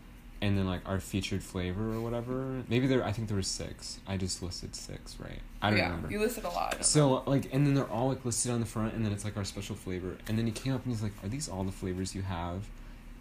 and 0.40 0.56
then 0.56 0.66
like 0.66 0.80
our 0.86 1.00
featured 1.00 1.42
flavor 1.42 1.94
or 1.94 2.00
whatever. 2.00 2.62
Maybe 2.68 2.86
there. 2.86 3.04
I 3.04 3.12
think 3.12 3.28
there 3.28 3.36
were 3.36 3.42
six. 3.42 3.98
I 4.06 4.16
just 4.16 4.42
listed 4.42 4.74
six, 4.76 5.18
right? 5.18 5.40
I 5.60 5.70
don't 5.70 5.78
yeah, 5.78 5.86
remember. 5.86 6.10
You 6.10 6.20
listed 6.20 6.44
a 6.44 6.48
lot. 6.48 6.84
So 6.84 7.22
like, 7.26 7.52
and 7.52 7.66
then 7.66 7.74
they're 7.74 7.90
all 7.90 8.08
like 8.08 8.24
listed 8.24 8.52
on 8.52 8.60
the 8.60 8.66
front, 8.66 8.94
and 8.94 9.04
then 9.04 9.12
it's 9.12 9.24
like 9.24 9.36
our 9.36 9.44
special 9.44 9.74
flavor. 9.74 10.16
And 10.28 10.38
then 10.38 10.46
he 10.46 10.52
came 10.52 10.74
up 10.74 10.84
and 10.84 10.92
he's 10.92 11.02
like, 11.02 11.12
"Are 11.24 11.28
these 11.28 11.48
all 11.48 11.64
the 11.64 11.72
flavors 11.72 12.14
you 12.14 12.22
have?" 12.22 12.68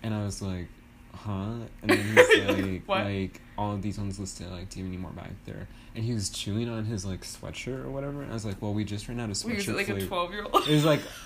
And 0.03 0.13
I 0.13 0.23
was 0.23 0.41
like, 0.41 0.67
"Huh?" 1.15 1.53
And 1.81 1.89
then 1.89 1.97
he's 1.97 2.87
like? 2.87 3.05
"Like 3.05 3.41
all 3.57 3.73
of 3.73 3.81
these 3.81 3.97
ones 3.97 4.19
listed. 4.19 4.49
Like, 4.51 4.69
do 4.69 4.79
you 4.79 4.85
have 4.85 4.93
any 4.93 5.01
more 5.01 5.11
back 5.11 5.31
there?" 5.45 5.67
And 5.95 6.05
he 6.05 6.13
was 6.13 6.29
chewing 6.29 6.69
on 6.69 6.85
his 6.85 7.05
like 7.05 7.21
sweatshirt 7.21 7.83
or 7.83 7.89
whatever. 7.89 8.21
And 8.21 8.29
I 8.29 8.33
was 8.35 8.45
like, 8.45 8.61
"Well, 8.61 8.73
we 8.73 8.83
just 8.83 9.07
ran 9.07 9.19
out 9.19 9.31
of 9.31 9.43
Wait, 9.43 9.57
sweatshirt 9.57 9.59
is 9.59 9.67
it 9.69 9.75
like 9.75 9.89
a 9.89 10.05
twelve 10.05 10.31
year 10.31 10.43
old? 10.43 10.67
it 10.67 10.73
was 10.73 10.85
like, 10.85 11.01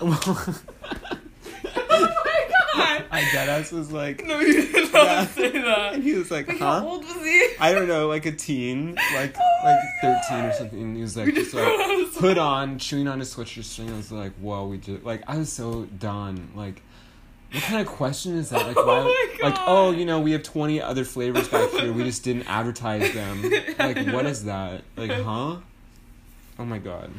god! 2.98 3.06
I 3.10 3.22
deadass 3.22 3.72
was 3.72 3.90
like, 3.92 4.24
No, 4.24 4.40
you 4.40 4.66
did 4.66 4.92
not 4.92 5.04
Yeah. 5.04 5.26
say 5.26 5.50
that. 5.50 5.94
and 5.94 6.02
he 6.02 6.14
was 6.14 6.30
like, 6.30 6.48
Wait, 6.48 6.58
"Huh?" 6.58 6.80
how 6.80 6.86
old 6.88 7.04
was 7.04 7.16
he? 7.16 7.48
I 7.60 7.72
don't 7.72 7.88
know, 7.88 8.08
like 8.08 8.26
a 8.26 8.32
teen, 8.32 8.94
like 9.14 9.36
Oh 9.38 9.60
like 9.64 9.78
thirteen 10.00 10.44
or 10.46 10.52
something. 10.52 10.80
And 10.82 10.96
he 10.96 11.02
was 11.02 11.16
like, 11.16 11.26
just 11.34 11.52
just 11.52 11.54
like 11.54 11.66
ran 11.66 11.90
out 11.90 12.00
of 12.06 12.14
hood 12.16 12.38
on, 12.38 12.78
chewing 12.78 13.08
on 13.08 13.18
his 13.20 13.34
sweatshirt 13.34 13.64
string. 13.64 13.90
I 13.92 13.96
was 13.96 14.10
like, 14.12 14.32
whoa, 14.34 14.66
we 14.66 14.78
just 14.78 15.04
like 15.04 15.22
I 15.28 15.36
was 15.38 15.52
so 15.52 15.84
done. 15.98 16.50
Like, 16.54 16.82
what 17.52 17.62
kind 17.64 17.80
of 17.80 17.86
question 17.86 18.36
is 18.36 18.50
that? 18.50 18.66
Like, 18.66 18.76
Oh 18.78 18.86
why? 18.86 19.38
like, 19.50 19.58
oh, 19.66 19.90
you 19.90 20.04
know, 20.04 20.20
we 20.20 20.32
have 20.32 20.42
twenty 20.42 20.80
other 20.80 21.04
flavors 21.04 21.48
back 21.48 21.70
here. 21.70 21.92
We 21.92 22.04
just 22.04 22.24
didn't 22.24 22.48
advertise 22.48 23.12
them. 23.14 23.42
Like, 23.78 24.06
what 24.08 24.26
is 24.26 24.44
that? 24.44 24.82
Like, 24.96 25.10
huh? 25.28 25.56
Oh 26.58 26.64
my 26.64 26.78
god. 26.78 27.10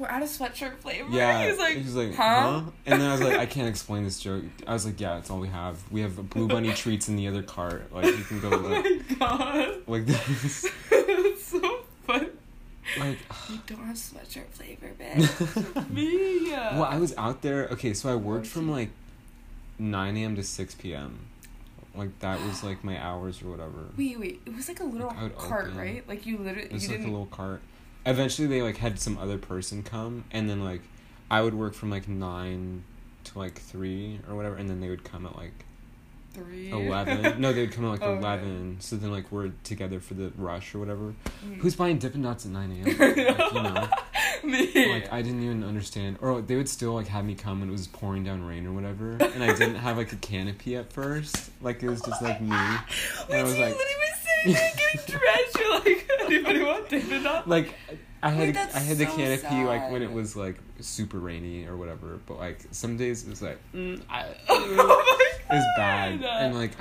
We're 0.00 0.08
out 0.08 0.22
of 0.22 0.28
sweatshirt 0.30 0.78
flavor. 0.78 1.08
Yeah. 1.10 1.46
He's 1.48 1.58
like, 1.58 1.76
he's 1.76 1.94
like, 1.94 2.14
huh? 2.14 2.60
huh? 2.60 2.62
And 2.86 3.00
then 3.00 3.08
I 3.08 3.12
was 3.12 3.20
like, 3.20 3.38
I 3.38 3.44
can't 3.54 3.68
explain 3.68 4.02
this 4.04 4.18
joke. 4.18 4.42
I 4.66 4.72
was 4.72 4.86
like, 4.86 4.98
yeah, 4.98 5.18
it's 5.18 5.28
all 5.30 5.38
we 5.38 5.48
have. 5.48 5.78
We 5.92 6.00
have 6.00 6.30
blue 6.30 6.48
bunny 6.48 6.72
treats 6.74 7.08
in 7.10 7.16
the 7.16 7.28
other 7.28 7.42
cart. 7.42 7.92
Like, 7.92 8.06
you 8.06 8.24
can 8.24 8.40
go 8.40 8.50
Oh 8.50 8.56
like, 8.56 8.84
my 8.84 9.16
god. 9.26 9.68
like 9.86 10.06
this. 10.06 10.62
That's 10.90 11.44
so 11.44 11.80
funny. 12.06 12.28
Like, 12.98 13.18
You 13.50 13.60
don't 13.66 13.84
have 13.84 13.96
sweatshirt 13.96 14.48
flavor, 14.52 14.90
bitch. 14.98 15.90
Me. 15.90 16.50
well, 16.50 16.84
I 16.84 16.96
was 16.96 17.14
out 17.18 17.42
there. 17.42 17.68
Okay, 17.68 17.92
so 17.94 18.08
I 18.10 18.16
worked 18.16 18.46
from 18.46 18.70
like 18.70 18.88
9 19.78 20.16
a.m. 20.16 20.34
to 20.36 20.42
6 20.42 20.74
p.m. 20.76 21.18
like 21.94 22.18
that 22.20 22.40
was 22.44 22.64
like 22.64 22.82
my 22.82 22.98
hours 22.98 23.42
or 23.42 23.50
whatever. 23.50 23.84
Wait, 23.98 24.18
wait. 24.18 24.40
It 24.46 24.56
was 24.56 24.66
like 24.68 24.80
a 24.80 24.84
little 24.84 25.08
Like, 25.08 25.36
cart, 25.36 25.66
open- 25.66 25.76
right? 25.78 26.08
Like 26.08 26.24
you 26.26 26.38
literally 26.38 26.62
It 26.68 26.72
was 26.72 26.84
you 26.84 26.88
like 26.88 26.98
didn't. 27.00 27.10
a 27.10 27.18
little 27.18 27.26
cart. 27.34 27.60
Eventually, 28.06 28.48
they 28.48 28.62
like 28.62 28.78
had 28.78 28.98
some 28.98 29.18
other 29.18 29.38
person 29.38 29.82
come, 29.82 30.24
and 30.30 30.48
then 30.48 30.64
like 30.64 30.80
I 31.30 31.42
would 31.42 31.54
work 31.54 31.74
from 31.74 31.90
like 31.90 32.08
nine 32.08 32.82
to 33.24 33.38
like 33.38 33.58
three 33.60 34.20
or 34.28 34.34
whatever, 34.34 34.56
and 34.56 34.68
then 34.70 34.80
they 34.80 34.88
would 34.88 35.04
come 35.04 35.26
at 35.26 35.36
like 35.36 35.64
Three. 36.32 36.70
eleven. 36.70 37.40
no, 37.40 37.52
they 37.52 37.60
would 37.62 37.72
come 37.72 37.84
at 37.84 37.90
like 37.90 38.02
Okay. 38.02 38.18
eleven. 38.18 38.76
So 38.80 38.96
then 38.96 39.10
like 39.10 39.30
we're 39.30 39.50
together 39.64 40.00
for 40.00 40.14
the 40.14 40.32
rush 40.36 40.74
or 40.74 40.78
whatever. 40.78 41.14
Mm. 41.44 41.56
Who's 41.58 41.76
buying 41.76 41.98
Dippin' 41.98 42.22
Dots 42.22 42.46
at 42.46 42.52
nine 42.52 42.70
a.m.? 42.72 42.98
like, 42.98 43.52
you 43.52 43.62
know. 43.62 43.88
Me. 44.42 44.90
like 44.92 45.12
I 45.12 45.20
didn't 45.20 45.42
even 45.42 45.62
understand, 45.62 46.16
or 46.22 46.40
they 46.40 46.56
would 46.56 46.68
still 46.68 46.94
like 46.94 47.08
have 47.08 47.26
me 47.26 47.34
come 47.34 47.60
when 47.60 47.68
it 47.68 47.72
was 47.72 47.86
pouring 47.88 48.24
down 48.24 48.42
rain 48.42 48.66
or 48.66 48.72
whatever, 48.72 49.10
and 49.20 49.44
I 49.44 49.48
didn't 49.54 49.74
have 49.74 49.98
like 49.98 50.12
a 50.14 50.16
canopy 50.16 50.76
at 50.76 50.90
first. 50.90 51.50
Like 51.60 51.82
it 51.82 51.90
was 51.90 52.00
just 52.00 52.22
like 52.22 52.40
me. 52.40 52.48
Wait, 52.48 52.56
I 53.38 53.42
was 53.42 53.54
you 53.54 53.62
like- 53.64 53.76
literally 53.76 53.76
was 53.76 54.20
sitting 54.22 54.52
there 54.54 54.72
getting 54.76 55.18
drenched. 55.18 55.58
You're 55.58 55.74
like, 55.80 56.09
anybody 56.34 56.62
want 56.62 56.88
David 56.88 57.26
up? 57.26 57.46
Like 57.46 57.74
I 58.22 58.30
had 58.30 58.54
Wait, 58.54 58.56
I 58.74 58.78
had 58.80 58.98
the 58.98 59.06
so 59.06 59.16
canopy 59.16 59.64
like 59.64 59.90
when 59.90 60.02
it 60.02 60.12
was 60.12 60.36
like 60.36 60.56
super 60.80 61.18
rainy 61.18 61.66
or 61.66 61.76
whatever, 61.76 62.20
but 62.26 62.38
like 62.38 62.60
some 62.70 62.96
days 62.96 63.24
it 63.26 63.30
was 63.30 63.40
like 63.42 63.58
mm, 63.74 64.00
I, 64.10 64.26
oh 64.48 65.24
it 65.50 65.54
was 65.54 65.64
bad, 65.76 66.22
and 66.22 66.54
like 66.54 66.72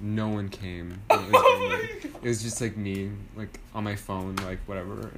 no 0.00 0.28
one 0.28 0.48
came. 0.48 1.00
It 1.10 1.16
was, 1.18 1.30
Oh 1.34 1.68
my 1.68 2.00
God. 2.10 2.22
it 2.22 2.28
was 2.28 2.42
just 2.42 2.60
like 2.60 2.76
me 2.76 3.10
like 3.36 3.60
on 3.74 3.84
my 3.84 3.96
phone 3.96 4.36
like 4.36 4.58
whatever 4.66 4.94
like, 4.96 5.12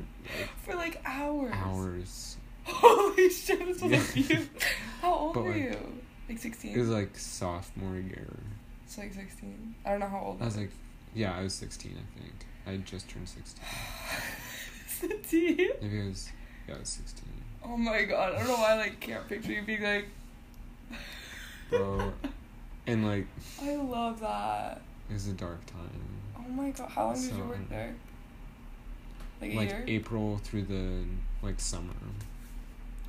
For 0.64 0.75
like 0.75 1.00
hours. 1.04 1.52
hours. 1.54 2.37
Holy 2.64 3.30
shit, 3.30 3.59
this 3.66 3.80
was 3.82 3.90
Yeah. 3.90 3.99
like 3.99 4.30
you. 4.30 4.49
How 5.00 5.14
old 5.14 5.35
But, 5.35 5.44
were 5.44 5.50
like, 5.52 5.62
you? 5.62 5.76
Like 6.28 6.38
16? 6.38 6.75
It 6.76 6.78
was 6.78 6.88
like 6.90 7.16
sophomore 7.18 7.97
year. 7.97 8.28
It's 8.85 8.97
like 8.99 9.12
16. 9.14 9.75
I 9.85 9.90
don't 9.90 10.00
know 10.00 10.06
how 10.09 10.20
old 10.20 10.42
I 10.42 10.44
was 10.44 10.56
like, 10.56 10.70
yeah, 11.14 11.37
I 11.37 11.42
was 11.42 11.54
sixteen. 11.54 11.97
I 11.99 12.20
think 12.20 12.32
I 12.67 12.76
just 12.79 13.09
turned 13.09 13.29
sixteen. 13.29 13.64
City. 14.87 15.69
Maybe 15.81 16.00
I 16.02 16.07
was 16.09 16.31
yeah, 16.69 16.75
I 16.76 16.79
was 16.81 16.88
sixteen. 16.88 17.29
Oh 17.64 17.76
my 17.76 18.02
god, 18.05 18.35
I 18.35 18.38
don't 18.38 18.49
know 18.49 18.55
why 18.55 18.73
I 18.73 18.76
like 18.76 19.00
can't 19.00 19.26
picture 19.29 19.52
you 19.52 19.62
being 19.62 19.83
like 19.83 20.07
Bro. 21.71 22.12
And 22.87 23.07
like 23.07 23.26
I 23.62 23.76
love 23.76 24.21
that. 24.21 24.81
it 25.09 25.12
was 25.14 25.29
a 25.29 25.33
dark 25.33 25.64
time. 25.67 25.90
Oh 26.37 26.49
my 26.50 26.71
god, 26.71 26.88
how 26.90 27.07
long 27.07 27.14
did 27.14 27.25
you 27.25 27.31
So- 27.31 27.45
work 27.45 27.69
there? 27.69 27.95
Like 29.40 29.52
a 29.52 29.57
like 29.57 29.69
year? 29.71 29.85
April 29.87 30.38
through 30.45 30.64
the 30.64 31.05
like 31.43 31.59
summer. 31.61 31.95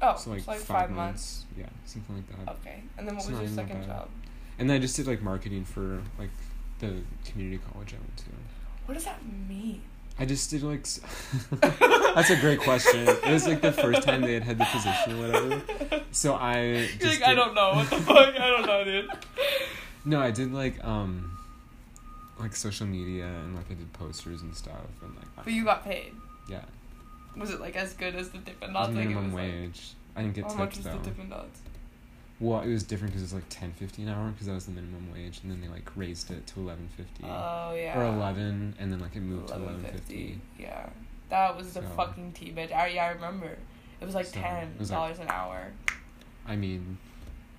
oh, 0.01 0.15
so 0.15 0.29
like, 0.29 0.43
five, 0.43 0.61
five, 0.61 0.89
months. 0.91 1.43
months. 1.43 1.45
Yeah, 1.59 1.65
something 1.85 2.15
like 2.15 2.45
that. 2.45 2.51
Okay. 2.61 2.83
And 2.97 3.05
then 3.07 3.17
what 3.17 3.29
was 3.29 3.37
your 3.39 3.49
second 3.49 3.83
job? 3.85 4.07
And 4.57 4.69
then 4.69 4.77
I 4.77 4.79
just 4.79 4.95
did 4.95 5.07
like 5.07 5.21
marketing 5.21 5.65
for 5.65 6.01
like 6.17 6.29
the 6.79 7.01
community 7.25 7.59
college 7.73 7.93
I 7.93 7.97
went 7.97 8.15
to. 8.17 8.23
What 8.85 8.95
does 8.95 9.05
that 9.05 9.19
mean? 9.47 9.81
I 10.19 10.25
just 10.25 10.49
did 10.51 10.63
like. 10.63 10.85
That's 11.61 12.29
a 12.29 12.35
great 12.39 12.59
question. 12.59 13.07
It 13.07 13.31
was 13.31 13.47
like 13.47 13.61
the 13.61 13.71
first 13.71 14.03
time 14.03 14.21
they 14.21 14.33
had 14.33 14.43
had 14.43 14.57
the 14.57 14.65
position 14.65 15.13
or 15.19 15.27
whatever. 15.27 16.01
So 16.11 16.35
I. 16.35 16.61
You're 16.99 17.09
like, 17.09 17.23
I 17.23 17.33
don't 17.33 17.55
know. 17.55 17.73
What 17.73 17.89
the 17.89 17.97
fuck? 17.97 18.35
I 18.35 18.49
don't 18.49 18.65
know, 18.65 18.83
dude. 18.83 19.09
No, 20.05 20.19
I 20.19 20.31
did 20.31 20.53
like 20.53 20.83
um, 20.83 21.37
like 22.39 22.55
social 22.55 22.85
media 22.87 23.25
and 23.25 23.55
like 23.55 23.65
I 23.71 23.75
did 23.75 23.91
posters 23.93 24.41
and 24.41 24.55
stuff 24.55 24.75
and 25.01 25.15
like. 25.15 25.25
But 25.43 25.53
you 25.53 25.63
got 25.63 25.83
paid. 25.83 26.13
Yeah, 26.49 26.61
Was 27.37 27.51
it 27.51 27.61
like 27.61 27.75
as 27.75 27.93
good 27.93 28.15
as 28.15 28.29
the 28.29 28.39
Dippin' 28.39 28.71
it 28.71 28.73
was 28.73 28.87
Dots? 28.87 28.89
Like, 28.89 29.05
it 29.05 29.07
minimum 29.09 29.25
was, 29.25 29.33
like- 29.35 29.51
wage. 29.51 29.93
I 30.15 30.21
didn't 30.23 30.35
get 30.35 30.43
how 30.45 30.53
much 30.55 30.75
was 30.75 30.85
though. 30.85 30.91
the 30.97 31.09
Dippin' 31.09 31.29
Dots? 31.29 31.61
Well, 32.41 32.61
it 32.61 32.67
was 32.69 32.81
different 32.83 33.13
because 33.13 33.21
it 33.21 33.25
was 33.25 33.33
like 33.35 33.49
ten 33.49 33.71
fifty 33.71 34.01
an 34.01 34.09
hour 34.09 34.29
because 34.31 34.47
that 34.47 34.53
was 34.53 34.65
the 34.65 34.71
minimum 34.71 35.13
wage, 35.13 35.39
and 35.43 35.51
then 35.51 35.61
they 35.61 35.67
like 35.67 35.89
raised 35.95 36.31
it 36.31 36.45
to 36.47 36.59
eleven 36.59 36.89
fifty 36.97 37.23
Oh 37.23 37.73
yeah. 37.75 37.97
or 37.97 38.05
eleven, 38.05 38.75
and 38.79 38.91
then 38.91 38.99
like 38.99 39.15
it 39.15 39.21
moved 39.21 39.49
to 39.49 39.53
11.50. 39.53 40.37
Yeah, 40.57 40.89
that 41.29 41.55
was 41.55 41.73
the 41.73 41.81
So- 41.81 41.87
fucking 41.95 42.31
tea 42.33 42.51
bitch. 42.51 42.73
I 42.73 42.87
yeah, 42.87 43.05
I 43.05 43.09
remember. 43.11 43.55
It 44.01 44.05
was 44.05 44.15
like 44.15 44.25
So, 44.25 44.39
ten 44.41 44.73
was 44.79 44.89
like- 44.89 44.97
dollars 44.99 45.19
an 45.19 45.27
hour. 45.29 45.67
I 46.47 46.55
mean, 46.55 46.97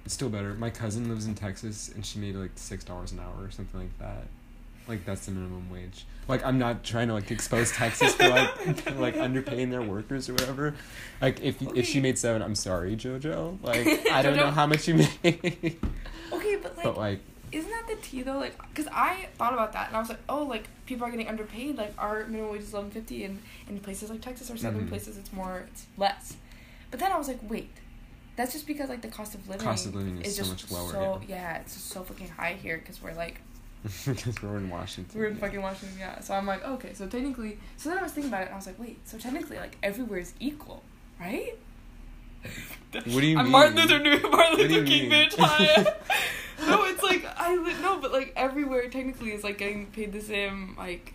it's 0.05 0.15
still 0.15 0.29
better. 0.29 0.53
My 0.55 0.71
cousin 0.71 1.09
lives 1.09 1.27
in 1.27 1.37
Texas, 1.37 1.89
and 1.95 2.05
she 2.05 2.19
made 2.19 2.35
like 2.35 2.51
six 2.57 2.83
dollars 2.83 3.13
an 3.13 3.21
hour 3.21 3.45
or 3.45 3.51
something 3.53 3.79
like 3.81 3.97
that. 4.01 4.27
Like 4.89 5.05
that's 5.05 5.27
the 5.27 5.33
minimum 5.33 5.71
wage. 5.71 6.05
Like 6.29 6.45
I'm 6.45 6.59
not 6.59 6.85
trying 6.85 7.09
to 7.09 7.15
like 7.15 7.31
expose 7.31 7.73
Texas 7.73 8.15
for 8.15 8.29
like 8.29 8.51
like 8.99 9.17
underpaying 9.17 9.71
their 9.71 9.83
workers 9.83 10.29
or 10.29 10.35
whatever. 10.35 10.75
Like 11.21 11.41
if 11.41 11.61
if 11.77 11.87
she 11.87 12.01
made 12.01 12.19
seven, 12.19 12.43
I'm 12.43 12.55
sorry, 12.55 12.97
JoJo. 12.97 13.63
Like 13.63 13.87
I 14.13 14.23
don't 14.23 14.37
know 14.37 14.51
how 14.51 14.67
much 14.67 14.89
you 14.89 14.95
make, 14.95 15.81
Okay, 16.33 16.57
but 16.57 16.77
like, 16.77 16.85
but 16.85 16.97
like 16.97 17.21
isn't 17.53 17.71
that 17.71 17.87
the 17.87 17.97
tea 17.97 18.23
though? 18.23 18.39
Like, 18.39 18.57
cause 18.75 18.89
I 18.91 19.29
thought 19.37 19.53
about 19.53 19.73
that 19.75 19.89
and 19.89 19.97
I 19.97 20.01
was 20.01 20.09
like, 20.09 20.21
oh, 20.29 20.45
like 20.45 20.65
people 20.87 21.07
are 21.07 21.11
getting 21.11 21.29
underpaid. 21.29 21.77
Like 21.77 21.93
our 21.99 22.25
minimum 22.27 22.53
wage 22.53 22.63
is 22.63 22.73
eleven 22.73 22.91
fifty, 22.91 23.25
and 23.25 23.41
in 23.69 23.79
places 23.81 24.09
like 24.11 24.21
Texas 24.23 24.51
or 24.51 24.57
southern 24.57 24.87
Mhm. 24.87 24.89
places, 24.89 25.19
it's 25.19 25.33
more, 25.33 25.65
it's 25.69 25.87
less. 25.99 26.37
But 26.91 27.01
then 27.01 27.13
I 27.13 27.19
was 27.19 27.29
like, 27.29 27.39
wait, 27.49 27.71
that's 28.37 28.53
just 28.53 28.67
because 28.67 28.89
like 28.89 29.03
the 29.03 29.09
cost 29.09 29.35
of 29.35 29.47
living. 29.49 29.63
Cost 29.67 29.87
of 29.87 29.95
living 29.95 30.21
is 30.23 30.35
so 30.37 30.43
just 30.45 30.51
much 30.51 30.71
lower, 30.73 30.91
So 30.93 31.21
yeah, 31.29 31.59
it's 31.59 31.75
just 31.75 31.89
so 31.89 32.03
fucking 32.03 32.29
high 32.29 32.55
here 32.55 32.79
because 32.79 33.03
we're 33.03 33.13
like 33.15 33.41
because 33.83 34.41
we're 34.43 34.57
in 34.57 34.71
Washington. 34.71 35.19
we're 35.19 35.27
in 35.27 35.37
fucking 35.37 35.61
Washington. 35.61 35.97
Yeah, 35.99 36.21
so 36.21 36.35
I'm 36.35 36.47
like, 36.47 36.65
okay, 36.65 36.95
so 36.95 37.07
technically, 37.07 37.59
so 37.77 37.89
then 37.89 37.99
I 37.99 38.03
was 38.03 38.13
thinking 38.13 38.31
about 38.31 38.43
it 38.43 38.47
and 38.47 38.55
I 38.55 38.57
was 38.57 38.67
like, 38.67 38.79
wait, 38.79 39.07
so 39.09 39.19
technically, 39.19 39.57
like 39.57 39.77
everywhere 39.83 40.21
is 40.21 40.35
equal, 40.41 40.83
right? 41.21 41.55
What 42.93 43.05
do 43.05 43.11
you 43.27 43.37
mean? 43.37 43.39
I'm 43.39 43.45
mean? 43.45 43.53
Martin 43.53 43.77
Luther, 43.77 44.29
Martin 44.29 44.59
Luther 44.59 44.85
King, 44.85 45.09
mean? 45.09 45.31
bitch. 45.31 45.35
Hi. 45.39 45.95
no, 46.67 46.85
it's 46.85 47.03
like 47.03 47.25
I 47.39 47.57
li- 47.57 47.81
no, 47.81 47.99
but 47.99 48.13
like 48.13 48.35
everywhere 48.37 48.87
technically 48.91 49.33
is 49.33 49.43
like 49.43 49.57
getting 49.57 49.87
paid 49.87 50.13
the 50.13 50.21
same 50.21 50.75
like. 50.77 51.15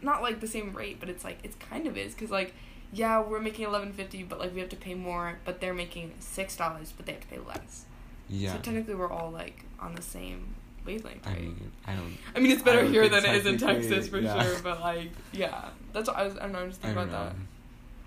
Not 0.00 0.22
like 0.22 0.40
the 0.40 0.46
same 0.46 0.72
rate, 0.72 0.98
but 0.98 1.10
it's 1.10 1.24
like 1.24 1.38
it's 1.42 1.56
kind 1.56 1.86
of 1.86 1.98
is 1.98 2.14
because 2.14 2.30
like, 2.30 2.54
yeah, 2.90 3.20
we're 3.20 3.40
making 3.40 3.66
eleven 3.66 3.92
fifty, 3.92 4.22
but 4.22 4.38
like 4.38 4.54
we 4.54 4.60
have 4.60 4.70
to 4.70 4.76
pay 4.76 4.94
more, 4.94 5.38
but 5.44 5.60
they're 5.60 5.74
making 5.74 6.14
six 6.20 6.56
dollars, 6.56 6.94
but 6.96 7.04
they 7.04 7.12
have 7.12 7.20
to 7.20 7.26
pay 7.28 7.38
less. 7.38 7.84
Yeah. 8.30 8.54
So 8.54 8.60
technically, 8.60 8.94
we're 8.94 9.10
all 9.12 9.30
like 9.30 9.64
on 9.78 9.94
the 9.94 10.02
same 10.02 10.54
wavelength, 10.86 11.26
I 11.26 11.34
mean, 11.34 11.70
I 11.86 11.94
don't. 11.94 12.16
I 12.36 12.40
mean, 12.40 12.50
it's 12.52 12.62
better 12.62 12.84
here 12.84 13.08
than 13.08 13.24
it 13.24 13.34
is 13.34 13.46
in 13.46 13.58
Texas 13.58 14.08
for 14.08 14.18
yeah. 14.18 14.42
sure. 14.42 14.58
But 14.62 14.80
like, 14.80 15.10
yeah, 15.32 15.68
that's 15.92 16.08
what 16.08 16.16
I 16.16 16.24
was. 16.24 16.36
I 16.36 16.40
don't 16.40 16.52
know. 16.52 16.58
I'm 16.60 16.68
just 16.70 16.80
I 16.84 16.88
thinking 16.88 17.02
about 17.04 17.12
know. 17.12 17.38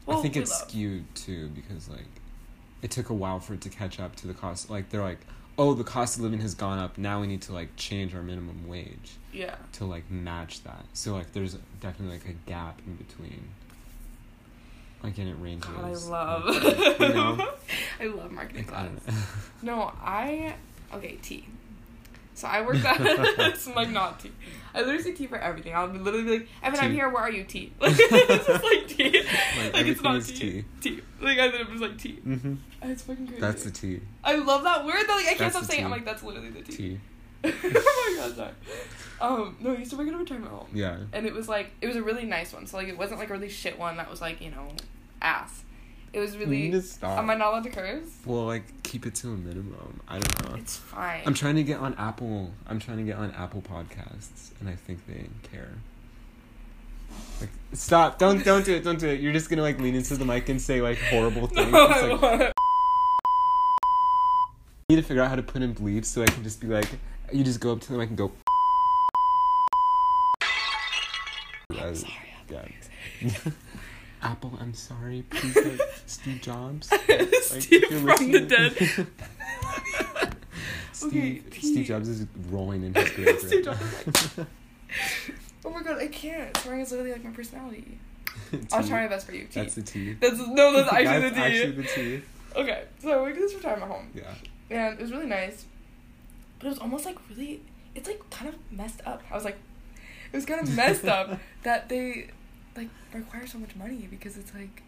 that. 0.08 0.18
I 0.18 0.22
think 0.22 0.38
it's 0.38 0.52
love. 0.52 0.70
skewed 0.70 1.16
too 1.16 1.50
because 1.50 1.90
like 1.90 2.06
it 2.82 2.92
took 2.92 3.10
a 3.10 3.14
while 3.14 3.40
for 3.40 3.54
it 3.56 3.62
to 3.62 3.70
catch 3.70 4.00
up 4.00 4.16
to 4.18 4.28
the 4.28 4.34
cost. 4.34 4.70
Like 4.70 4.90
they're 4.90 5.02
like, 5.02 5.20
oh, 5.58 5.74
the 5.74 5.84
cost 5.84 6.18
of 6.18 6.24
living 6.24 6.40
has 6.42 6.56
gone 6.56 6.80
up. 6.80 6.98
Now 6.98 7.20
we 7.20 7.28
need 7.28 7.42
to 7.44 7.54
like 7.54 7.76
change 7.76 8.16
our 8.16 8.22
minimum 8.22 8.68
wage 8.68 9.14
Yeah. 9.34 9.56
to 9.74 9.86
like 9.86 10.10
match 10.10 10.64
that. 10.64 10.86
So 10.94 11.14
like 11.14 11.34
there's 11.34 11.56
definitely 11.82 12.18
like 12.20 12.28
a 12.30 12.50
gap 12.50 12.80
in 12.86 12.96
between. 12.96 13.50
Like 15.04 15.18
and 15.18 15.30
it 15.30 15.36
ranges. 15.40 15.70
God, 15.70 15.84
I 15.84 15.90
like, 15.90 16.10
love. 16.10 17.00
you 17.02 17.10
know, 17.10 17.48
I 18.00 18.06
love 18.06 18.32
marketing 18.32 18.66
like, 18.68 18.74
I 18.76 18.88
class. 18.88 19.06
don't. 19.06 19.16
No, 19.64 19.92
I 20.02 20.56
okay 20.94 21.18
tea. 21.22 21.48
So 22.38 22.48
I 22.48 22.62
worked 22.62 22.86
at 22.86 22.98
it's 23.02 23.66
like 23.68 23.90
not 23.90 24.20
tea. 24.20 24.32
I 24.76 24.82
literally 24.82 25.02
say 25.02 25.14
tea 25.14 25.26
for 25.26 25.40
everything. 25.40 25.74
I'll 25.74 25.88
literally 25.88 26.24
be 26.24 26.32
like, 26.38 26.48
Evan, 26.62 26.80
I'm 26.80 26.94
here. 26.94 27.10
Where 27.10 27.24
are 27.24 27.32
you? 27.32 27.44
Tea. 27.44 27.74
Like 27.82 27.96
it's 27.98 28.46
just 28.46 28.64
like 28.64 28.88
tea. 28.88 29.24
Like, 29.58 29.74
Like, 29.74 29.86
it's 29.88 30.02
not 30.04 30.24
tea. 30.24 30.36
tea. 30.36 30.66
tea. 30.82 31.02
Like 31.20 31.40
I 31.40 31.48
literally 31.48 31.72
was 31.72 31.82
like 31.82 31.98
tea. 31.98 32.20
mm-hmm. 32.24 32.54
It's 32.84 33.02
fucking 33.02 33.26
crazy. 33.26 33.42
That's 33.42 33.64
the 33.64 33.72
tea. 33.72 34.02
I 34.24 34.36
love 34.36 34.64
that 34.66 34.86
word 34.86 35.04
though. 35.08 35.16
Like 35.16 35.30
I 35.30 35.34
can't 35.34 35.52
stop 35.52 35.66
saying. 35.66 35.82
it. 35.82 35.86
I'm 35.86 35.90
like 35.92 36.06
that's 36.06 36.22
literally 36.22 36.52
the 36.52 36.62
tea. 36.62 36.76
Tea. 36.78 37.00
oh 37.44 38.16
my 38.20 38.28
god, 38.28 38.36
sorry. 38.36 38.52
Um, 39.20 39.58
no, 39.60 39.72
I 39.74 39.78
used 39.78 39.90
to 39.92 39.98
work 39.98 40.08
at 40.08 40.14
a 40.14 40.18
retirement 40.18 40.52
home. 40.52 40.68
Yeah. 40.74 40.98
and 41.14 41.26
it 41.26 41.34
was 41.34 41.50
like 41.50 41.72
it 41.82 41.88
was 41.88 41.96
a 41.96 42.04
really 42.04 42.26
nice 42.26 42.54
one. 42.54 42.68
So 42.68 42.78
like 42.78 42.88
it 42.88 42.98
wasn't 43.00 43.20
like 43.20 43.32
a 43.32 43.34
really 43.34 43.50
shit 43.50 43.80
one 43.80 43.98
that 43.98 44.12
was 44.12 44.22
like 44.22 44.42
you 44.42 44.52
know 44.52 44.68
ass. 45.24 45.64
It 46.18 46.22
was 46.22 46.36
really. 46.36 46.58
need 46.64 46.72
to 46.72 46.82
stop. 46.82 47.20
Am 47.20 47.30
I 47.30 47.36
not 47.36 47.50
allowed 47.50 47.64
to 47.66 47.70
curse? 47.70 48.10
Well, 48.26 48.46
like 48.46 48.64
keep 48.82 49.06
it 49.06 49.14
to 49.16 49.28
a 49.28 49.38
minimum. 49.38 50.00
I 50.08 50.18
don't 50.18 50.50
know. 50.50 50.56
It's 50.56 50.76
fine. 50.76 51.22
I'm 51.28 51.36
trying 51.36 51.58
to 51.58 51.64
get 51.64 51.78
on 51.80 51.94
Apple. 51.94 52.52
I'm 52.66 52.80
trying 52.80 52.98
to 52.98 53.04
get 53.04 53.18
on 53.18 53.30
Apple 53.38 53.62
Podcasts, 53.62 54.50
and 54.60 54.68
I 54.68 54.74
think 54.74 55.06
they 55.06 55.28
care. 55.52 55.70
Like, 57.40 57.52
stop! 57.74 58.18
Don't 58.18 58.44
don't 58.44 58.66
do 58.66 58.74
it! 58.74 58.84
Don't 58.84 59.00
do 59.00 59.08
it! 59.08 59.20
You're 59.20 59.32
just 59.32 59.48
gonna 59.48 59.62
like 59.62 59.80
lean 59.80 59.94
into 59.94 60.18
the 60.18 60.26
mic 60.26 60.50
and 60.50 60.60
say 60.60 60.82
like 60.82 60.98
horrible 60.98 61.46
things. 61.56 61.72
no, 61.72 61.86
I 61.86 62.02
like, 62.08 62.20
won't. 62.22 62.42
I 62.42 62.52
need 64.90 64.96
to 64.96 65.04
figure 65.04 65.22
out 65.22 65.30
how 65.30 65.36
to 65.36 65.44
put 65.44 65.62
in 65.62 65.76
bleeps 65.76 66.06
so 66.06 66.24
I 66.24 66.26
can 66.26 66.42
just 66.42 66.60
be 66.60 66.66
like, 66.66 66.88
you 67.32 67.44
just 67.44 67.60
go 67.60 67.74
up 67.74 67.82
to 67.82 67.92
the 67.92 67.98
mic 68.00 68.10
and 68.10 68.18
go. 68.18 68.32
I'm 71.80 71.94
sorry. 71.94 72.14
yeah. 73.22 73.30
Apple, 74.28 74.52
I'm 74.60 74.74
sorry. 74.74 75.24
Please, 75.30 75.56
like, 75.66 75.80
Steve 76.06 76.42
Jobs. 76.42 76.92
Like, 77.08 77.62
Steve 77.62 77.84
if 77.84 77.92
you're 78.22 78.42
the 78.42 78.46
dead. 78.46 78.74
Steve, 80.92 81.46
Okay, 81.48 81.60
Steve 81.62 81.86
Jobs 81.86 82.10
is 82.10 82.26
rolling 82.50 82.84
in 82.84 82.94
his 82.94 83.10
grave. 83.12 83.40
Steve 83.40 83.64
Jobs 83.64 83.82
is. 83.82 84.46
Oh 85.64 85.70
my 85.70 85.82
god, 85.82 85.98
I 86.00 86.08
can't. 86.08 86.56
Swearing 86.58 86.82
is 86.82 86.92
literally 86.92 87.14
like 87.14 87.24
my 87.24 87.30
personality. 87.32 88.00
I'll 88.74 88.84
try 88.84 89.04
my 89.04 89.08
best 89.08 89.26
for 89.28 89.34
you. 89.34 89.44
Tea. 89.46 89.62
That's 89.62 89.76
the 89.76 89.82
T. 89.82 90.14
That's 90.14 90.38
no, 90.38 90.74
that's 90.74 90.92
actually 90.92 91.30
That's 91.30 91.36
the 91.36 91.42
tea. 91.42 91.42
actually 91.42 91.72
the 91.72 91.84
tea. 91.84 92.22
Okay, 92.56 92.84
so 93.00 93.22
worked 93.22 93.38
at 93.38 93.42
this 93.44 93.54
retirement 93.54 93.92
home, 93.92 94.10
Yeah. 94.14 94.34
and 94.70 95.00
it 95.00 95.02
was 95.02 95.12
really 95.12 95.28
nice, 95.28 95.66
but 96.60 96.68
it 96.68 96.70
was 96.72 96.80
almost 96.80 97.06
like 97.06 97.18
really. 97.30 97.62
it's 97.96 98.08
like 98.08 98.22
kind 98.30 98.50
of 98.50 98.56
messed 98.72 99.02
up. 99.06 99.22
I 99.32 99.36
was 99.36 99.46
like, 99.46 99.58
it 100.32 100.36
was 100.36 100.46
kind 100.46 100.60
of 100.62 100.76
messed 100.76 101.06
up 101.06 101.40
that 101.64 101.88
they 101.90 102.30
like 102.78 102.90
require 103.14 103.46
so 103.48 103.58
much 103.58 103.76
money 103.76 104.08
because 104.10 104.38
it's 104.38 104.54
like, 104.54 104.84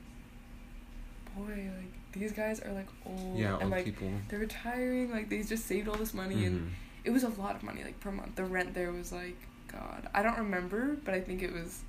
boy, 1.36 1.44
like 1.78 1.94
these 2.14 2.32
guys 2.32 2.60
are 2.62 2.72
like 2.72 2.88
old 3.06 3.38
Yeah, 3.38 3.54
and 3.56 3.64
old 3.64 3.72
like 3.72 3.86
people. 3.86 4.10
they're 4.30 4.40
retiring. 4.40 5.12
Like 5.12 5.30
they 5.30 5.42
just 5.44 5.66
saved 5.66 5.88
all 5.90 5.96
this 5.98 6.14
money 6.14 6.46
and 6.46 6.62
Mhm. 6.62 6.70
it 7.06 7.10
was 7.12 7.24
a 7.24 7.30
lot 7.30 7.56
of 7.56 7.64
money 7.64 7.84
like 7.84 8.00
per 8.00 8.12
month. 8.12 8.36
The 8.36 8.46
rent 8.46 8.74
there 8.74 8.92
was 8.92 9.12
like 9.12 9.36
God, 9.72 10.10
I 10.14 10.24
don't 10.24 10.38
remember, 10.38 10.98
but 11.06 11.14
I 11.14 11.22
think 11.22 11.44
it 11.44 11.52
was. 11.54 11.82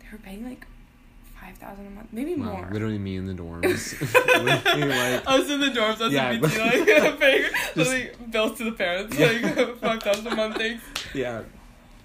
They 0.00 0.06
were 0.12 0.18
paying 0.18 0.44
like 0.44 0.66
five 1.40 1.56
thousand 1.56 1.86
a 1.86 1.90
month, 1.90 2.08
maybe 2.12 2.34
Wow, 2.34 2.56
more. 2.56 2.68
literally 2.70 2.98
me 2.98 3.16
in 3.16 3.26
the 3.26 3.32
dorms. 3.34 3.62
like 4.44 5.26
us 5.26 5.48
in 5.50 5.60
the 5.60 5.68
dorms, 5.68 6.00
us 6.00 6.12
Yeah, 6.12 6.32
BT, 6.32 6.42
like 7.00 7.20
paying 7.20 7.42
Just- 7.52 7.76
literally 7.76 8.10
bills 8.30 8.58
to 8.58 8.64
the 8.64 8.72
parents, 8.72 9.18
Yeah. 9.18 9.26
like 9.56 9.78
five 9.78 10.02
thousand 10.02 10.26
a 10.26 10.36
month. 10.36 10.56
Thanks. 10.56 10.82
yeah, 11.14 11.42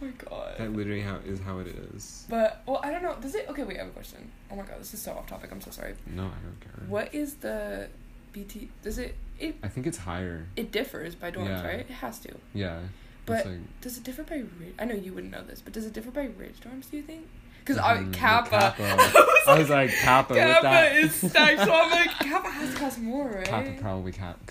my 0.04 0.12
god. 0.30 0.56
that 0.58 0.72
literally 0.74 1.02
how 1.02 1.18
is 1.26 1.40
how 1.40 1.60
it 1.60 1.68
is. 1.68 2.26
But 2.30 2.62
well, 2.66 2.80
I 2.84 2.92
don't 2.92 3.04
know. 3.04 3.16
Does 3.22 3.36
it? 3.36 3.48
Okay, 3.50 3.64
wait. 3.64 3.78
I 3.78 3.80
have 3.80 3.88
a 3.90 3.92
question. 3.92 4.32
Oh 4.52 4.56
my 4.56 4.64
god, 4.64 4.80
this 4.80 4.94
is 4.94 5.02
so 5.02 5.14
off 5.14 5.28
topic. 5.28 5.52
I'm 5.52 5.62
so 5.62 5.72
sorry. 5.72 5.96
No, 6.08 6.24
I 6.24 6.28
don't 6.44 6.60
care. 6.62 6.86
What 6.88 7.14
is 7.14 7.36
the 7.36 7.88
BT? 8.32 8.70
Does 8.82 8.98
it? 8.98 9.16
It 9.40 9.56
I 9.64 9.68
think 9.68 9.88
it's 9.88 9.98
higher. 9.98 10.46
it 10.56 10.72
differs 10.72 11.16
by 11.16 11.32
dorms, 11.32 11.48
Yeah. 11.50 11.66
right? 11.68 11.80
It 11.80 11.90
has 11.90 12.20
to. 12.20 12.34
Yeah. 12.54 12.80
But 13.26 13.46
like, 13.46 13.82
does 13.82 13.98
it 13.98 14.04
differ 14.04 14.24
by 14.24 14.36
ridge? 14.60 14.76
I 14.78 14.86
know 14.86 14.96
you 14.96 15.14
wouldn't 15.14 15.32
know 15.32 15.44
this, 15.44 15.62
but 15.62 15.74
does 15.74 15.86
it 15.86 15.94
differ 15.94 16.12
by 16.12 16.26
ridge 16.38 16.60
dorms? 16.62 16.90
Do 16.92 16.98
you 16.98 17.04
think? 17.04 17.28
Because 17.66 17.78
Mhm, 17.78 18.10
I 18.14 18.18
Kappa. 18.18 18.50
Kappa. 18.50 18.84
I 18.88 19.44
I 19.48 19.58
was 19.60 19.70
like 19.70 19.90
Kappa. 19.92 20.34
with 20.34 20.44
Kappa 20.44 20.64
that. 20.64 20.96
is 20.98 21.14
stacked, 21.32 21.60
so 21.62 21.74
I'm 21.74 21.90
like 21.92 22.10
Kappa 22.20 22.50
has 22.50 22.74
to 22.74 22.78
cost 22.80 23.00
more, 23.00 23.28
right? 23.30 23.46
Kappa 23.46 23.72
probably 23.82 24.12
cap 24.12 24.46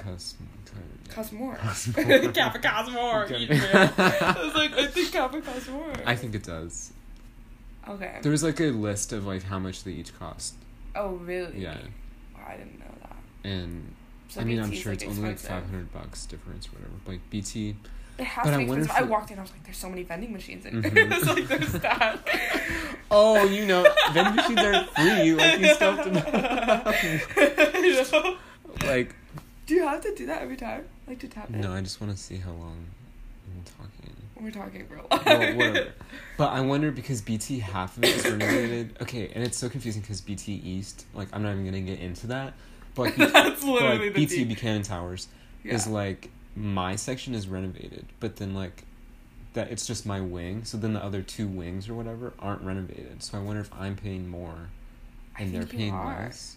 cost. 1.15 1.31
cost 1.31 1.33
more. 1.33 1.57
Costs 1.57 1.97
more. 1.97 2.33
Kappa 2.33 2.59
costs 2.59 2.93
more. 2.93 3.25
Okay. 3.25 3.47
I 3.51 4.35
was 4.45 4.55
like, 4.63 4.73
I 4.77 4.87
think 4.87 5.13
Kappa 5.13 5.41
costs 5.41 5.69
more. 5.69 5.93
I 6.07 6.15
think 6.17 6.35
it 6.35 6.43
does. 6.45 6.93
Okay. 7.89 8.19
There 8.23 8.31
was 8.33 8.43
like 8.43 8.61
a 8.61 8.71
list 8.71 9.13
of 9.13 9.27
like 9.27 9.43
how 9.43 9.59
much 9.59 9.83
they 9.85 9.91
each 9.93 10.17
cost, 10.19 10.55
oh 10.95 11.11
really? 11.17 11.61
Yeah. 11.61 11.77
Wow, 12.35 12.43
I 12.49 12.57
didn't 12.57 12.79
know 12.79 12.87
that. 13.03 13.17
and 13.51 13.93
So 14.29 14.41
I 14.41 14.45
mean 14.45 14.61
I'm 14.61 14.71
sure 14.71 14.93
like, 14.93 15.03
it's 15.03 15.11
only 15.19 15.31
like 15.31 15.39
five 15.39 15.65
hundred 15.65 15.93
bucks 15.93 16.25
difference 16.27 16.69
or 16.69 16.73
whatever. 16.77 16.93
But, 17.05 17.11
like 17.13 17.31
BT, 17.31 17.75
It 18.19 18.25
has 18.25 18.45
But 18.45 18.51
to 18.53 18.57
be 18.59 18.63
expensive. 18.65 18.91
if 18.91 18.97
I 18.97 19.03
walked 19.03 19.31
in, 19.33 19.39
I 19.39 19.43
was 19.43 19.51
like, 19.51 19.65
"There's 19.65 19.77
so 19.79 19.89
many 19.89 20.05
vending 20.05 20.33
machines 20.33 20.65
in." 20.65 20.81
Mm-hmm. 20.83 20.97
It 21.03 21.09
was 21.11 21.27
like 21.29 21.49
they're 21.49 21.63
stacked. 21.63 22.31
Oh, 23.11 23.45
you 23.47 23.67
know, 23.67 23.85
vending 24.13 24.37
machines 24.37 24.59
are 24.61 24.85
free. 24.85 25.33
Like 25.35 25.59
you 25.61 25.67
have 25.67 26.05
to. 26.05 27.83
You 27.83 28.03
know? 28.13 28.37
like 28.87 29.15
Do 29.67 29.75
you 29.75 29.83
have 29.83 30.01
to 30.03 30.15
do 30.15 30.27
that 30.27 30.43
every 30.43 30.57
time, 30.57 30.85
like 31.13 31.21
to 31.21 31.29
tap 31.29 31.51
in? 31.51 31.61
no, 31.61 31.73
I 31.73 31.81
just 31.81 32.01
want 32.01 32.15
to 32.17 32.23
see 32.23 32.37
how 32.37 32.51
long 32.53 32.85
I'm 33.47 33.65
talking. 33.65 34.17
We're 34.41 34.51
talking 34.51 34.87
for 34.87 34.97
a 34.97 35.07
Well, 35.25 35.57
whatever. 35.57 35.93
But 36.37 36.49
I 36.49 36.61
wonder 36.61 36.91
because 36.91 37.21
BT 37.21 37.61
half 37.61 37.97
of 37.97 38.05
it 38.05 38.17
is 38.17 38.25
renovated. 38.25 38.97
Okay, 39.03 39.31
and 39.35 39.45
it's 39.45 39.57
so 39.59 39.69
confusing 39.69 40.03
because 40.03 40.21
BT 40.21 40.53
East, 40.53 41.07
like 41.15 41.29
I'm 41.33 41.43
not 41.43 41.53
even 41.53 41.65
gonna 41.65 41.81
get 41.81 42.01
into 42.01 42.27
that. 42.29 42.55
But 42.95 43.03
like, 43.03 43.17
BT, 43.17 43.31
That's 43.33 43.65
but, 43.65 43.83
like 43.83 44.01
the 44.01 44.11
BT 44.11 44.37
tea. 44.37 44.45
Buchanan 44.45 44.83
Towers 44.83 45.29
is 45.65 45.87
like 45.87 46.31
my 46.57 46.97
section 46.97 47.35
is 47.35 47.47
renovated, 47.47 48.07
but 48.21 48.37
then 48.37 48.55
like 48.55 48.85
that 49.53 49.71
it's 49.71 49.87
just 49.87 50.07
my 50.07 50.21
wing. 50.21 50.65
So 50.65 50.77
then 50.79 50.93
the 50.95 51.05
other 51.05 51.23
two 51.23 51.47
wings 51.47 51.89
or 51.89 51.95
whatever 51.95 52.33
aren't 52.39 52.63
renovated. 52.63 53.23
So 53.23 53.39
I 53.39 53.43
wonder 53.43 53.61
if 53.61 53.71
I'm 53.79 53.97
paying 53.97 54.29
more 54.29 54.71
I 55.37 55.43
and 55.43 55.55
they're 55.55 55.67
paying 55.67 55.93
are. 55.93 56.25
less. 56.25 56.57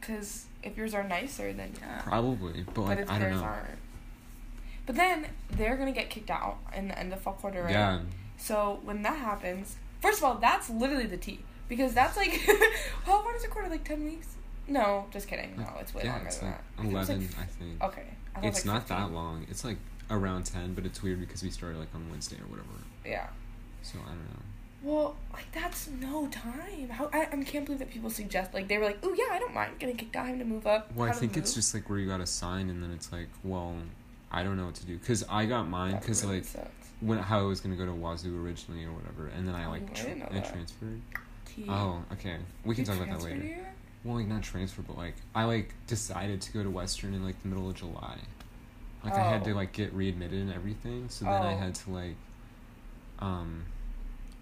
Because 0.00 0.46
if 0.62 0.76
yours 0.76 0.94
are 0.94 1.04
nicer, 1.04 1.52
then 1.52 1.72
yeah. 1.80 2.02
Probably, 2.02 2.62
but 2.66 2.74
But 2.74 2.82
like 2.82 2.98
if 3.00 3.10
I 3.10 3.18
don't 3.18 3.30
know. 3.32 3.42
aren't. 3.42 3.78
But 4.86 4.96
then 4.96 5.26
they're 5.50 5.76
gonna 5.76 5.92
get 5.92 6.10
kicked 6.10 6.30
out 6.30 6.58
in 6.74 6.88
the 6.88 6.98
end 6.98 7.12
of 7.12 7.20
fall 7.20 7.34
quarter, 7.34 7.62
right? 7.62 7.70
Yeah, 7.72 8.00
So 8.38 8.80
when 8.82 9.02
that 9.02 9.18
happens, 9.18 9.76
first 10.00 10.18
of 10.18 10.24
all, 10.24 10.34
that's 10.36 10.70
literally 10.70 11.06
the 11.06 11.16
T 11.18 11.40
because 11.68 11.92
that's 11.94 12.16
like 12.16 12.30
how 13.04 13.22
long 13.24 13.34
is 13.36 13.44
a 13.44 13.48
quarter? 13.48 13.68
Like 13.68 13.84
ten 13.84 14.04
weeks? 14.04 14.28
No, 14.66 15.06
just 15.10 15.28
kidding. 15.28 15.54
No, 15.56 15.66
it's 15.80 15.94
way 15.94 16.02
yeah, 16.04 16.12
longer 16.12 16.26
it's 16.26 16.36
than 16.38 16.48
like 16.50 16.58
that. 16.58 16.64
I 16.78 16.82
think 16.82 16.92
it 16.92 16.96
was, 16.96 17.08
eleven, 17.08 17.26
like, 17.28 17.38
I 17.40 17.44
think. 17.46 17.82
okay, 17.84 18.06
I 18.36 18.46
It's 18.46 18.66
like, 18.66 18.74
not 18.74 18.88
that 18.88 19.12
long. 19.12 19.46
It's 19.50 19.64
like 19.64 19.78
around 20.10 20.44
ten, 20.44 20.74
but 20.74 20.84
it's 20.86 21.02
weird 21.02 21.20
because 21.20 21.42
we 21.42 21.50
started 21.50 21.78
like 21.78 21.94
on 21.94 22.08
Wednesday 22.10 22.36
or 22.36 22.46
whatever. 22.48 22.68
Yeah. 23.04 23.26
So 23.82 23.98
I 24.04 24.08
don't 24.08 24.18
know. 24.18 24.42
Well, 24.82 25.16
like 25.32 25.50
that's 25.52 25.88
no 25.88 26.28
time. 26.28 26.88
How 26.90 27.10
I, 27.12 27.22
I 27.32 27.42
can't 27.44 27.64
believe 27.64 27.80
that 27.80 27.90
people 27.90 28.10
suggest 28.10 28.54
like 28.54 28.68
they 28.68 28.78
were 28.78 28.84
like, 28.84 28.98
oh 29.02 29.12
yeah, 29.12 29.32
I 29.34 29.38
don't 29.38 29.52
mind 29.54 29.78
getting 29.78 29.96
kicked 29.96 30.14
out, 30.14 30.26
having 30.26 30.38
to 30.40 30.44
move 30.46 30.66
up. 30.66 30.94
Well, 30.94 31.08
I 31.08 31.12
think 31.12 31.36
it's 31.36 31.52
just 31.54 31.74
like 31.74 31.90
where 31.90 31.98
you 31.98 32.06
got 32.08 32.18
to 32.18 32.26
sign, 32.26 32.70
and 32.70 32.82
then 32.82 32.92
it's 32.92 33.10
like, 33.12 33.28
well, 33.42 33.74
I 34.30 34.42
don't 34.44 34.56
know 34.56 34.66
what 34.66 34.76
to 34.76 34.86
do 34.86 34.96
because 34.96 35.24
I 35.28 35.46
got 35.46 35.68
mine 35.68 35.96
because 35.98 36.22
really 36.24 36.36
like 36.36 36.44
sucks. 36.44 36.68
when 37.00 37.18
how 37.18 37.40
I 37.40 37.42
was 37.42 37.60
gonna 37.60 37.74
go 37.76 37.86
to 37.86 37.92
Wazoo 37.92 38.40
originally 38.44 38.84
or 38.84 38.92
whatever, 38.92 39.26
and 39.36 39.48
then 39.48 39.54
I 39.56 39.66
Oh, 39.66 39.70
like 39.70 39.90
I 39.90 39.94
didn't 40.02 40.18
know 40.20 40.28
I 40.30 40.40
transferred. 40.40 41.00
Oh, 41.68 42.04
okay. 42.12 42.36
We 42.64 42.76
can 42.76 42.84
talk 42.84 42.96
about 42.96 43.08
that 43.08 43.22
later. 43.24 43.40
here? 43.40 43.68
Well, 44.04 44.14
like 44.16 44.28
not 44.28 44.42
transfer, 44.44 44.82
but 44.82 44.96
like 44.96 45.16
I 45.34 45.42
like 45.44 45.74
decided 45.88 46.40
to 46.42 46.52
go 46.52 46.62
to 46.62 46.70
Western 46.70 47.14
in 47.14 47.24
like 47.24 47.42
the 47.42 47.48
middle 47.48 47.68
of 47.68 47.74
July. 47.74 48.16
Like 49.04 49.14
I 49.14 49.22
had 49.28 49.42
to 49.44 49.50
Oh. 49.52 49.56
like 49.56 49.72
get 49.72 49.92
readmitted 49.92 50.38
and 50.38 50.52
everything, 50.52 51.08
so 51.08 51.24
then 51.24 51.34
I 51.42 51.54
Oh. 51.54 51.56
had 51.56 51.74
to 51.74 51.90
like, 51.90 52.14
um, 53.18 53.64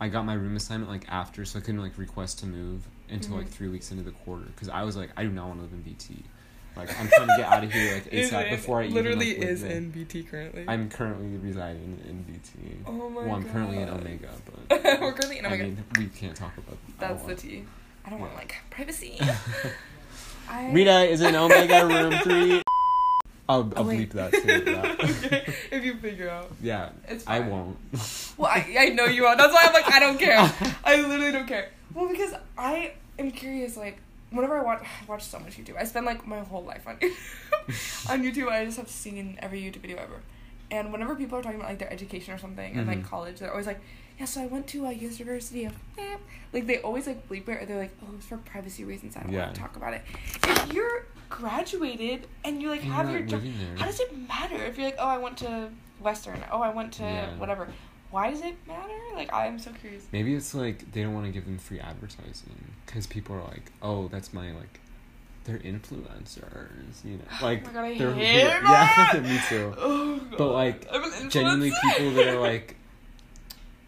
I 0.01 0.09
got 0.09 0.25
my 0.27 0.35
room 0.35 0.57
assignment 0.57 0.91
like 0.91 1.07
after, 1.09 1.45
so 1.45 1.59
I 1.59 1.63
couldn't 1.63 1.81
like 1.81 1.97
request 1.99 2.39
to 2.41 2.47
move 2.47 2.87
until 3.09 3.37
like 3.37 3.47
Mhm. 3.47 3.51
three 3.51 3.69
weeks 3.69 3.91
into 3.91 4.03
the 4.03 4.11
quarter 4.11 4.45
because 4.47 4.69
I 4.69 4.83
was 4.83 4.97
like, 4.97 5.11
I 5.17 5.23
do 5.23 5.31
not 5.31 5.47
want 5.49 5.59
to 5.61 5.63
live 5.63 5.73
in 5.73 5.81
BT. 5.83 6.23
Like 6.77 6.91
I'm 7.01 7.09
trying 7.09 7.29
to 7.29 7.35
get 7.39 7.47
out 7.51 7.65
of 7.65 7.73
here 7.73 7.95
like 7.95 8.05
ASAP 8.13 8.51
before 8.51 8.83
I 8.83 8.89
literally 8.89 9.31
even, 9.31 9.41
like, 9.43 9.51
is 9.51 9.63
in 9.63 9.91
BT 9.91 10.25
currently. 10.25 10.65
I'm 10.69 10.91
currently 10.91 11.39
residing 11.39 11.99
in 12.07 12.23
BT. 12.25 12.77
Oh 12.87 12.93
my 12.93 12.99
god. 13.23 13.27
well, 13.27 13.35
I'm 13.37 13.45
currently 13.49 13.79
in 13.79 13.89
Omega, 13.89 14.29
but 14.69 14.83
We're 15.01 15.13
currently 15.13 15.39
in 15.39 15.47
I 15.47 15.49
Omega. 15.49 15.63
mean, 15.65 15.85
we 15.97 16.07
can't 16.09 16.37
talk 16.37 16.53
about. 16.59 16.77
I 16.99 17.09
That's 17.09 17.23
the 17.23 17.29
want- 17.29 17.39
T. 17.39 17.65
I 18.05 18.11
don't 18.11 18.21
want 18.21 18.35
like 18.35 18.57
privacy. 18.71 19.19
I... 20.49 20.71
Rita 20.71 21.05
is 21.11 21.23
in 21.23 21.35
Omega 21.35 21.87
room 21.87 22.13
three. 22.23 22.63
I'll, 23.49 23.73
I'll 23.77 23.85
Oh, 23.89 23.93
bleep 23.93 24.11
that 24.13 24.33
too. 24.33 24.71
Yeah. 24.71 24.97
okay, 25.27 25.55
if 25.71 25.85
you 25.85 25.97
figure 25.99 26.29
out. 26.29 26.51
yeah, 26.63 26.91
It's 27.09 27.25
fine. 27.25 27.43
I 27.43 27.49
won't. 27.49 27.77
Well, 28.37 28.51
I, 28.51 28.75
I 28.79 28.89
know 28.91 29.05
you 29.05 29.23
won't. 29.23 29.39
That's 29.39 29.53
why 29.53 29.65
I'm 29.67 29.73
like, 29.73 29.89
I 29.93 30.01
don't 30.01 30.19
care. 30.19 30.37
I 30.85 30.97
literally 30.97 31.33
don't 31.33 31.47
care. 31.47 31.69
Well, 31.95 32.09
because 32.09 32.35
I 32.59 32.93
am 33.19 33.31
curious, 33.31 33.77
like, 33.77 33.99
whenever 34.31 34.59
I 34.59 34.63
watch, 34.63 34.83
I 35.03 35.05
watch 35.07 35.23
so 35.25 35.39
much 35.39 35.57
YouTube. 35.59 35.77
I 35.79 35.85
spend, 35.85 36.07
like, 36.07 36.27
my 36.27 36.41
whole 36.41 36.65
life 36.65 36.87
on 36.89 36.95
on 38.09 38.23
YouTube. 38.23 38.49
I 38.51 38.65
just 38.65 38.79
have 38.79 38.89
seen 38.91 39.39
every 39.41 39.61
YouTube 39.63 39.83
video 39.83 39.99
ever. 39.99 40.21
And 40.71 40.91
whenever 40.93 41.15
people 41.15 41.39
are 41.39 41.43
talking 41.43 41.61
about, 41.61 41.69
like, 41.71 41.79
their 41.79 41.93
education 41.93 42.35
or 42.35 42.39
something, 42.39 42.75
and, 42.77 42.87
like, 42.89 42.99
Mhm. 43.03 43.05
college, 43.09 43.39
they're 43.39 43.51
always 43.53 43.67
like, 43.69 43.81
yeah, 44.19 44.25
so 44.25 44.43
I 44.43 44.47
went 44.47 44.67
to 44.69 44.87
a 44.87 44.93
University 44.93 45.65
of... 45.67 45.75
eh." 45.99 46.17
Like, 46.53 46.67
they 46.67 46.79
always, 46.79 47.07
like, 47.07 47.29
bleep 47.29 47.49
it, 47.49 47.63
or 47.63 47.67
they're 47.67 47.79
like, 47.79 47.95
oh, 48.03 48.15
it's 48.17 48.27
for 48.27 48.39
privacy 48.39 48.83
reasons. 48.85 49.17
I 49.17 49.21
don't 49.23 49.33
Yeah. 49.33 49.43
want 49.45 49.55
to 49.55 49.61
talk 49.61 49.77
about 49.77 49.93
it. 49.95 50.03
If 50.43 50.73
you're 50.73 51.07
graduated 51.29 52.27
and 52.45 52.61
you, 52.63 52.69
like, 52.71 52.85
You're 52.85 52.95
have 52.95 53.11
your 53.11 53.23
job... 53.23 53.43
How 53.77 53.87
does 53.87 54.01
it 54.01 54.17
matter 54.29 54.57
if 54.57 54.77
you're 54.77 54.87
like, 54.87 54.97
oh, 54.99 55.07
I 55.07 55.19
went 55.19 55.39
to 55.39 55.71
Western, 56.01 56.43
oh, 56.51 56.61
I 56.63 56.71
went 56.71 56.93
to 56.95 57.03
Yeah. 57.03 57.37
whatever? 57.39 57.69
Why 58.11 58.31
does 58.31 58.41
it 58.43 58.55
matter? 58.67 58.93
Like, 59.15 59.33
I'm 59.33 59.59
so 59.59 59.73
curious. 59.73 60.07
Maybe 60.13 60.35
it's 60.35 60.55
like 60.55 60.91
they 60.93 61.03
don't 61.03 61.13
want 61.15 61.27
to 61.27 61.33
give 61.33 61.45
them 61.45 61.59
free 61.59 61.81
advertising 61.81 62.73
because 62.87 63.07
people 63.07 63.35
are 63.37 63.43
like, 63.43 63.73
oh, 63.83 64.09
that's 64.09 64.33
my 64.33 64.53
like, 64.53 64.81
they're 65.45 65.59
influencers, 65.59 67.05
you 67.05 67.17
know, 67.17 67.23
like 67.41 67.65
oh 67.69 67.73
god, 67.73 67.99
they're 67.99 68.15
yeah, 68.17 69.21
me 69.23 69.39
too. 69.49 69.75
Oh, 69.79 70.21
But, 70.37 70.53
like, 70.53 70.89
Genuinely, 71.31 71.73
people 71.83 72.11
that 72.13 72.29
are 72.29 72.41
like, 72.41 72.77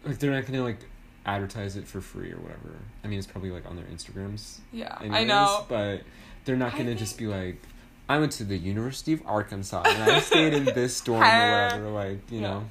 like 0.05 0.19
they're 0.19 0.31
not 0.31 0.45
gonna 0.45 0.63
like 0.63 0.79
advertise 1.25 1.75
it 1.75 1.85
for 1.87 2.01
free 2.01 2.31
or 2.31 2.37
whatever. 2.37 2.75
I 3.03 3.07
mean, 3.07 3.19
it's 3.19 3.27
probably 3.27 3.51
like 3.51 3.65
on 3.65 3.75
their 3.75 3.85
Instagrams. 3.85 4.59
yeah, 4.71 4.95
I 4.99 5.23
know. 5.23 5.65
but 5.67 6.01
they're 6.49 6.57
not 6.57 6.75
gonna 6.75 6.95
just 6.95 7.15
be 7.19 7.27
like. 7.27 7.61
I 8.09 8.17
went 8.17 8.31
to 8.33 8.43
the 8.43 8.57
University 8.57 9.13
of 9.13 9.21
Arkansas 9.27 9.83
and 9.85 10.01
I 10.01 10.19
stayed 10.19 10.53
in 10.55 10.65
this 10.65 10.99
dorm 11.05 11.21
or 11.21 11.51
whatever, 11.51 11.89
like, 11.91 12.31
you 12.31 12.41
Yeah. 12.41 12.47
know. 12.47 12.69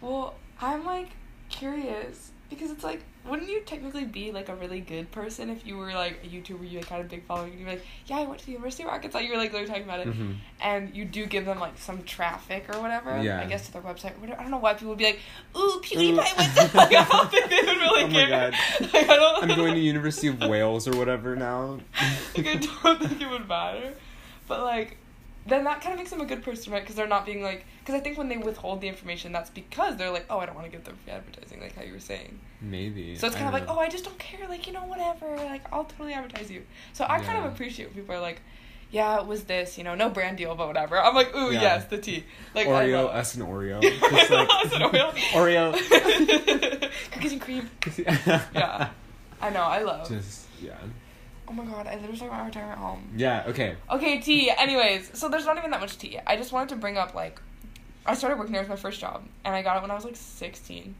Well, 0.00 0.34
I'm 0.60 0.84
like 0.84 1.08
curious 1.48 2.30
because 2.48 2.70
it's 2.70 2.84
like, 2.84 3.02
wouldn't 3.28 3.48
you 3.48 3.60
technically 3.62 4.04
be 4.04 4.32
like 4.32 4.48
a 4.48 4.54
really 4.54 4.80
good 4.80 5.10
person 5.12 5.50
if 5.50 5.66
you 5.66 5.76
were 5.76 5.92
like 5.92 6.20
a 6.24 6.26
YouTuber, 6.26 6.70
you 6.70 6.78
like 6.78 6.88
had 6.88 7.00
a 7.00 7.04
big 7.04 7.24
following, 7.26 7.50
and 7.52 7.60
you're 7.60 7.68
like, 7.70 7.84
yeah, 8.06 8.18
I 8.18 8.24
went 8.26 8.40
to 8.40 8.46
the 8.46 8.52
University 8.52 8.82
of 8.84 8.88
Arkansas. 8.90 9.18
You 9.18 9.30
were 9.32 9.36
like 9.38 9.52
literally 9.52 9.68
talking 9.68 9.84
about 9.84 10.00
it, 10.00 10.06
hmm 10.08 10.32
and 10.60 10.92
you 10.96 11.04
do 11.04 11.24
give 11.26 11.44
them 11.44 11.60
like 11.60 11.78
some 11.78 12.02
traffic 12.02 12.64
or 12.74 12.80
whatever. 12.80 13.22
Yeah. 13.22 13.40
I 13.40 13.44
guess 13.46 13.66
to 13.66 13.72
their 13.72 13.82
website. 13.82 14.12
I 14.36 14.42
don't 14.42 14.50
know 14.50 14.58
why 14.58 14.74
people 14.74 14.88
would 14.88 14.98
be 14.98 15.04
like, 15.04 15.20
ooh, 15.56 15.80
PewDiePie 15.84 16.16
went 16.16 16.28
to. 16.56 16.70
Like, 16.76 16.92
I 16.94 17.04
don't 17.04 17.30
think 17.30 17.48
they 17.48 17.56
would 17.58 17.76
really 17.78 18.04
Oh 18.04 18.08
care. 18.08 18.28
God. 18.50 18.54
Like, 18.92 19.08
I 19.08 19.16
don't. 19.16 19.42
I'm 19.50 19.56
going 19.56 19.74
to 19.74 19.80
University 19.80 20.26
of 20.28 20.40
Wales 20.40 20.88
or 20.88 20.96
whatever 20.96 21.36
now. 21.36 21.78
like 22.36 22.46
I 22.46 22.54
don't 22.56 23.00
think 23.00 23.20
it 23.22 23.30
would 23.30 23.46
matter, 23.48 23.94
but 24.48 24.62
like, 24.62 24.96
then 25.48 25.64
that 25.64 25.80
kind 25.80 25.92
of 25.92 25.98
makes 25.98 26.10
them 26.10 26.20
a 26.20 26.24
good 26.26 26.42
person, 26.42 26.72
right? 26.72 26.82
Because 26.82 26.96
they're 26.96 27.06
not 27.06 27.24
being 27.26 27.42
like, 27.42 27.64
because 27.80 27.94
I 27.94 28.00
think 28.00 28.18
when 28.18 28.28
they 28.28 28.36
withhold 28.36 28.80
the 28.80 28.88
information, 28.88 29.32
that's 29.32 29.50
because 29.50 29.96
they're 29.96 30.10
like, 30.10 30.26
oh, 30.30 30.38
I 30.38 30.46
don't 30.46 30.54
want 30.54 30.66
to 30.66 30.70
give 30.72 30.84
them 30.84 30.96
free 31.04 31.12
advertising, 31.12 31.60
like 31.60 31.74
how 31.74 31.82
you 31.82 31.92
were 31.92 32.00
saying. 32.00 32.38
Maybe. 32.60 33.14
So 33.16 33.26
it's 33.26 33.36
I 33.36 33.40
kind 33.40 33.48
of 33.54 33.60
like, 33.60 33.68
oh, 33.68 33.78
I 33.78 33.88
just 33.88 34.04
don't 34.04 34.18
care, 34.18 34.46
like 34.48 34.66
you 34.66 34.72
know, 34.72 34.84
whatever, 34.84 35.36
like 35.36 35.62
I'll 35.72 35.84
totally 35.84 36.12
advertise 36.14 36.50
you. 36.50 36.62
So 36.92 37.04
I 37.08 37.20
kind 37.20 37.38
of 37.38 37.52
appreciate 37.52 37.86
when 37.86 37.94
people 37.94 38.14
are 38.14 38.20
like, 38.20 38.40
yeah, 38.90 39.20
it 39.20 39.26
was 39.26 39.44
this, 39.44 39.76
you 39.76 39.84
know, 39.84 39.94
no 39.94 40.08
brand 40.08 40.38
deal, 40.38 40.54
but 40.54 40.66
whatever. 40.66 40.98
I'm 40.98 41.14
like, 41.14 41.34
ooh, 41.36 41.52
Yeah. 41.52 41.60
yes, 41.60 41.84
the 41.86 41.98
tea. 41.98 42.24
Like 42.54 42.66
Oreo, 42.66 43.08
us 43.14 43.34
and 43.34 43.44
Oreo. 43.44 43.82
Just 44.10 44.30
like 44.30 44.48
Us 44.50 44.72
and 44.72 44.82
Oreo. 44.84 45.12
Oreo. 45.32 46.90
Cookies 47.12 47.32
and 47.32 47.40
cream. 47.40 47.70
yeah. 47.98 48.42
Yeah. 48.54 48.88
I 49.40 49.50
know, 49.50 49.62
I 49.62 49.82
love. 49.82 50.08
Just 50.08 50.46
yeah. 50.60 50.74
Oh 51.48 51.52
my 51.52 51.64
god, 51.64 51.86
I 51.86 51.94
literally 51.94 52.12
talking 52.18 52.28
about 52.28 52.40
my 52.40 52.46
retirement 52.46 52.78
home. 52.78 53.08
Yeah. 53.16 53.44
Okay. 53.48 53.76
Okay, 53.90 54.20
tea. 54.20 54.50
Anyways, 54.50 55.16
so 55.18 55.28
there's 55.28 55.46
not 55.46 55.56
even 55.58 55.70
that 55.70 55.80
much 55.80 55.96
tea. 55.98 56.18
I 56.26 56.36
just 56.36 56.52
wanted 56.52 56.68
to 56.70 56.76
bring 56.76 56.96
up 56.98 57.14
like, 57.14 57.40
I 58.06 58.14
started 58.14 58.38
working 58.38 58.52
there 58.52 58.62
as 58.62 58.68
my 58.68 58.76
first 58.76 59.00
job, 59.00 59.24
and 59.44 59.54
I 59.54 59.62
got 59.62 59.76
it 59.76 59.82
when 59.82 59.90
I 59.90 59.94
was 59.94 60.04
like 60.04 60.16
16, 60.16 60.94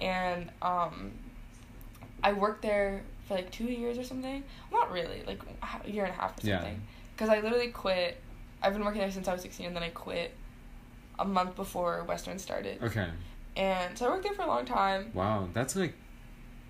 and 0.00 0.50
um, 0.62 1.12
I 2.22 2.32
worked 2.32 2.62
there 2.62 3.02
for 3.26 3.34
like 3.34 3.50
two 3.50 3.64
years 3.64 3.98
or 3.98 4.04
something. 4.04 4.42
Not 4.72 4.90
really, 4.92 5.22
like 5.26 5.40
a 5.86 5.90
year 5.90 6.04
and 6.04 6.12
a 6.12 6.16
half 6.16 6.32
or 6.42 6.46
Yeah. 6.46 6.58
something. 6.60 6.80
Because 7.16 7.28
I 7.28 7.40
literally 7.40 7.68
quit. 7.68 8.20
I've 8.62 8.72
been 8.72 8.84
working 8.84 9.00
there 9.00 9.10
since 9.10 9.28
I 9.28 9.32
was 9.32 9.42
16, 9.42 9.66
and 9.66 9.76
then 9.76 9.82
I 9.82 9.90
quit 9.90 10.32
a 11.18 11.24
month 11.24 11.54
before 11.54 12.02
Western 12.04 12.38
started. 12.38 12.82
Okay. 12.82 13.08
And 13.56 13.96
so 13.96 14.06
I 14.06 14.10
worked 14.10 14.24
there 14.24 14.32
for 14.34 14.42
a 14.42 14.46
long 14.48 14.64
time. 14.64 15.10
Wow, 15.14 15.48
that's 15.52 15.76
like 15.76 15.94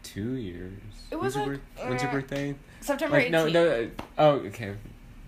two 0.02 0.34
years. 0.34 0.72
It 1.10 1.16
When's 1.16 1.34
was 1.34 1.36
your 1.46 1.54
like, 1.54 1.60
birth- 1.76 1.88
when's 1.88 2.02
your 2.02 2.10
uh, 2.10 2.14
birthday? 2.14 2.54
September 2.84 3.16
Like 3.16 3.28
18th. 3.28 3.30
no 3.30 3.48
no. 3.48 3.82
uh, 3.82 3.86
Oh 4.18 4.30
okay. 4.48 4.74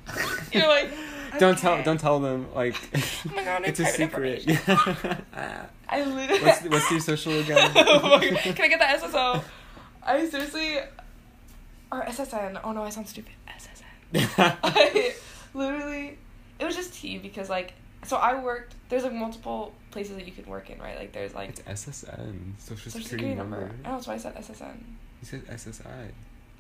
You're 0.53 0.69
like, 0.69 0.91
don't 1.39 1.59
tell 1.59 1.83
don't 1.83 1.99
tell 1.99 2.21
them 2.21 2.47
like. 2.55 2.77
Oh 3.29 3.35
my 3.35 3.45
God, 3.45 3.63
it's 3.67 3.81
a 3.81 3.87
secret. 3.87 4.45
Yeah. 4.47 5.67
I 5.89 6.03
literally. 6.05 6.43
what's 6.45 6.63
what's 6.63 6.91
your 6.91 7.01
social 7.01 7.39
again? 7.41 7.73
oh. 7.77 8.19
Can 8.21 8.61
I 8.61 8.69
get 8.69 8.79
the 8.79 9.07
SSO? 9.07 9.43
I 10.03 10.27
seriously. 10.29 10.79
Or 11.93 12.03
SSN. 12.03 12.61
Oh 12.65 12.73
no, 12.73 12.83
I 12.83 12.91
sound 12.91 13.09
stupid. 13.09 13.33
SSN. 13.49 14.57
I 14.63 15.15
literally. 15.55 16.19
It 16.59 16.65
was 16.65 16.75
just 16.75 16.95
T 16.95 17.19
because, 17.19 17.49
like, 17.51 17.75
so 18.05 18.17
I 18.17 18.41
worked. 18.43 18.75
There's 18.89 19.03
like 19.05 19.13
multiple 19.13 19.73
places 19.91 20.17
that 20.17 20.27
you 20.27 20.33
can 20.33 20.47
work 20.47 20.71
in, 20.71 20.79
right? 20.81 20.99
Like, 20.99 21.13
there's 21.13 21.35
like. 21.35 21.51
it's 21.51 21.61
SSN, 21.87 22.53
social, 22.59 22.77
Social 22.77 22.91
security, 22.91 23.03
security 23.05 23.35
number. 23.35 23.61
number. 23.61 23.75
I 23.85 23.89
know, 23.89 23.95
that's 23.97 24.07
why 24.07 24.15
I 24.15 24.19
said 24.19 24.35
SSN. 24.37 24.77
You 25.21 25.27
said 25.27 25.45
SSI. 25.47 26.11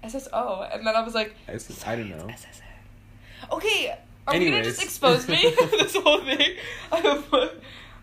SSO. 0.06 0.74
And 0.74 0.86
then 0.86 0.94
I 0.96 1.02
was 1.02 1.14
like. 1.14 1.34
S- 1.48 1.84
I 1.86 1.96
don't 1.96 2.08
know. 2.10 2.26
SSN. 2.26 3.52
Okay. 3.52 3.98
Are 4.26 4.36
you 4.36 4.50
gonna 4.50 4.64
just 4.64 4.82
expose 4.82 5.28
me? 5.28 5.36
this 5.70 5.94
whole 5.94 6.20
thing. 6.24 6.56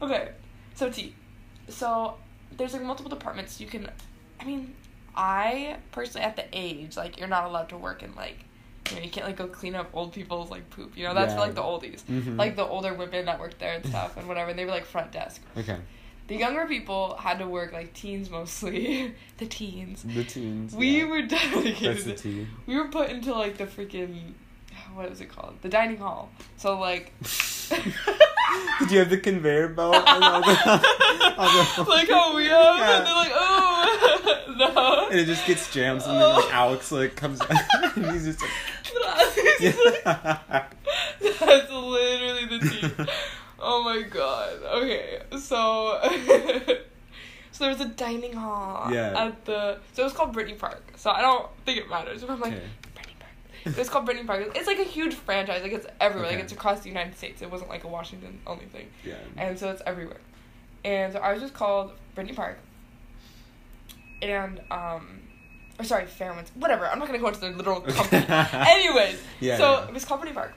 okay. 0.01 0.29
So 0.75 0.89
T. 0.89 1.13
So 1.69 2.15
there's 2.55 2.73
like 2.73 2.81
multiple 2.83 3.09
departments 3.09 3.59
you 3.59 3.67
can. 3.67 3.89
I 4.39 4.45
mean, 4.45 4.73
I 5.15 5.77
personally 5.91 6.25
at 6.25 6.35
the 6.35 6.45
age 6.53 6.95
like 6.97 7.19
you're 7.19 7.27
not 7.27 7.45
allowed 7.45 7.69
to 7.69 7.77
work 7.77 8.03
in 8.03 8.13
like. 8.15 8.37
You 8.89 8.97
know, 8.97 9.03
you 9.03 9.09
can't 9.09 9.25
like 9.25 9.37
go 9.37 9.47
clean 9.47 9.75
up 9.75 9.89
old 9.93 10.11
people's 10.11 10.51
like 10.51 10.69
poop. 10.69 10.97
You 10.97 11.05
know, 11.05 11.13
that's 11.13 11.33
for 11.33 11.39
like 11.39 11.55
the 11.55 11.61
oldies, 11.61 12.01
Mhm. 12.03 12.37
like 12.37 12.57
the 12.57 12.65
older 12.65 12.93
women 12.93 13.25
that 13.27 13.39
worked 13.39 13.57
there 13.59 13.73
and 13.75 13.85
stuff 13.85 14.17
and 14.17 14.27
whatever. 14.27 14.49
And 14.49 14.59
they 14.59 14.65
were 14.65 14.71
like 14.71 14.85
front 14.85 15.11
desk. 15.13 15.41
Okay. 15.57 15.77
The 16.33 16.39
younger 16.39 16.65
people 16.65 17.15
had 17.17 17.37
to 17.37 17.47
work 17.47 17.73
like 17.73 17.93
teens 17.93 18.31
mostly. 18.31 19.13
the 19.37 19.45
teens. 19.45 20.01
The 20.01 20.23
teens. 20.23 20.75
We 20.75 21.01
yeah. 21.01 21.05
were 21.05 21.21
dedicated. 21.27 21.95
That's 21.95 22.03
the 22.05 22.13
T. 22.15 22.47
We 22.65 22.75
were 22.75 22.87
put 22.87 23.11
into 23.11 23.35
like 23.35 23.57
the 23.57 23.65
freaking 23.67 24.33
what 24.95 25.11
is 25.11 25.21
it 25.21 25.29
called? 25.29 25.61
The 25.61 25.69
dining 25.69 25.97
hall. 25.97 26.31
So 26.57 26.79
like 26.79 27.13
Did 27.69 28.89
you 28.89 28.97
have 28.97 29.11
the 29.11 29.19
conveyor 29.21 29.69
belt 29.69 29.95
and 29.95 30.23
all 30.23 30.41
the, 30.41 30.57
all 31.37 31.83
the 31.85 31.85
like 31.87 32.09
how 32.09 32.35
we 32.35 32.45
have 32.45 32.79
Yeah. 32.79 32.97
and 32.97 33.05
they're 33.05 33.13
like, 33.13 33.31
oh 33.35 34.55
no. 34.57 35.07
and 35.11 35.19
it 35.19 35.25
just 35.25 35.45
gets 35.45 35.71
jams 35.71 36.07
and 36.07 36.19
then 36.19 36.29
like 36.29 36.45
oh. 36.45 36.51
Alex 36.51 36.91
like 36.91 37.15
comes 37.15 37.41
out 37.41 37.51
and 37.95 38.11
he's 38.11 38.25
just 38.25 38.41
like. 38.41 38.49
That's 41.21 41.71
literally 41.71 42.45
the 42.47 42.59
tea. 42.59 43.05
Oh 43.65 43.81
my 43.83 44.01
god. 44.01 44.61
Okay, 44.63 45.19
so 45.39 45.99
so 47.51 47.63
there 47.63 47.69
was 47.69 47.81
a 47.81 47.85
dining 47.85 48.33
hall 48.33 48.91
Yeah. 48.93 49.25
at 49.27 49.45
the 49.45 49.79
so 49.93 50.01
it 50.01 50.05
was 50.05 50.13
called 50.13 50.33
Brittany 50.33 50.57
Park. 50.57 50.83
So 50.97 51.09
I 51.11 51.21
don't 51.21 51.47
think 51.65 51.77
it 51.79 51.89
matters. 51.89 52.21
But 52.21 52.31
I'm 52.33 52.39
like 52.41 52.53
Okay. 52.53 52.61
Brittany 52.93 53.15
Park. 53.19 53.77
It's 53.77 53.89
called 53.89 54.05
Brittany 54.05 54.27
Park. 54.27 54.51
It's 54.55 54.67
like 54.67 54.79
a 54.79 54.83
huge 54.83 55.13
franchise. 55.13 55.61
Like 55.63 55.71
it's 55.73 55.87
everywhere. 56.01 56.27
Okay. 56.27 56.35
Like 56.35 56.43
it's 56.43 56.53
across 56.53 56.81
the 56.81 56.89
United 56.89 57.15
States. 57.17 57.41
It 57.41 57.49
wasn't 57.49 57.69
like 57.69 57.83
a 57.85 57.87
Washington 57.87 58.39
only 58.45 58.65
thing. 58.65 58.87
Yeah. 59.05 59.15
and 59.37 59.57
so 59.57 59.69
it's 59.71 59.81
everywhere. 59.85 60.19
And 60.85 61.13
so 61.13 61.19
I 61.19 61.31
was 61.31 61.41
just 61.41 61.53
called 61.53 61.91
Brittany 62.15 62.35
Park. 62.35 62.57
And 64.21 64.61
um, 64.71 65.19
or 65.79 65.85
sorry, 65.85 66.05
Fairmont. 66.05 66.49
Whatever. 66.55 66.87
I'm 66.87 66.99
not 66.99 67.07
gonna 67.07 67.19
go 67.19 67.27
into 67.27 67.39
the 67.39 67.49
literal 67.51 67.81
company. 67.99 68.25
Anyways, 68.29 69.19
Yeah, 69.39 69.57
so 69.57 69.71
yeah. 69.71 69.87
it 69.87 69.93
was 69.93 70.05
called 70.05 70.21
Brittany 70.21 70.35
Park, 70.35 70.53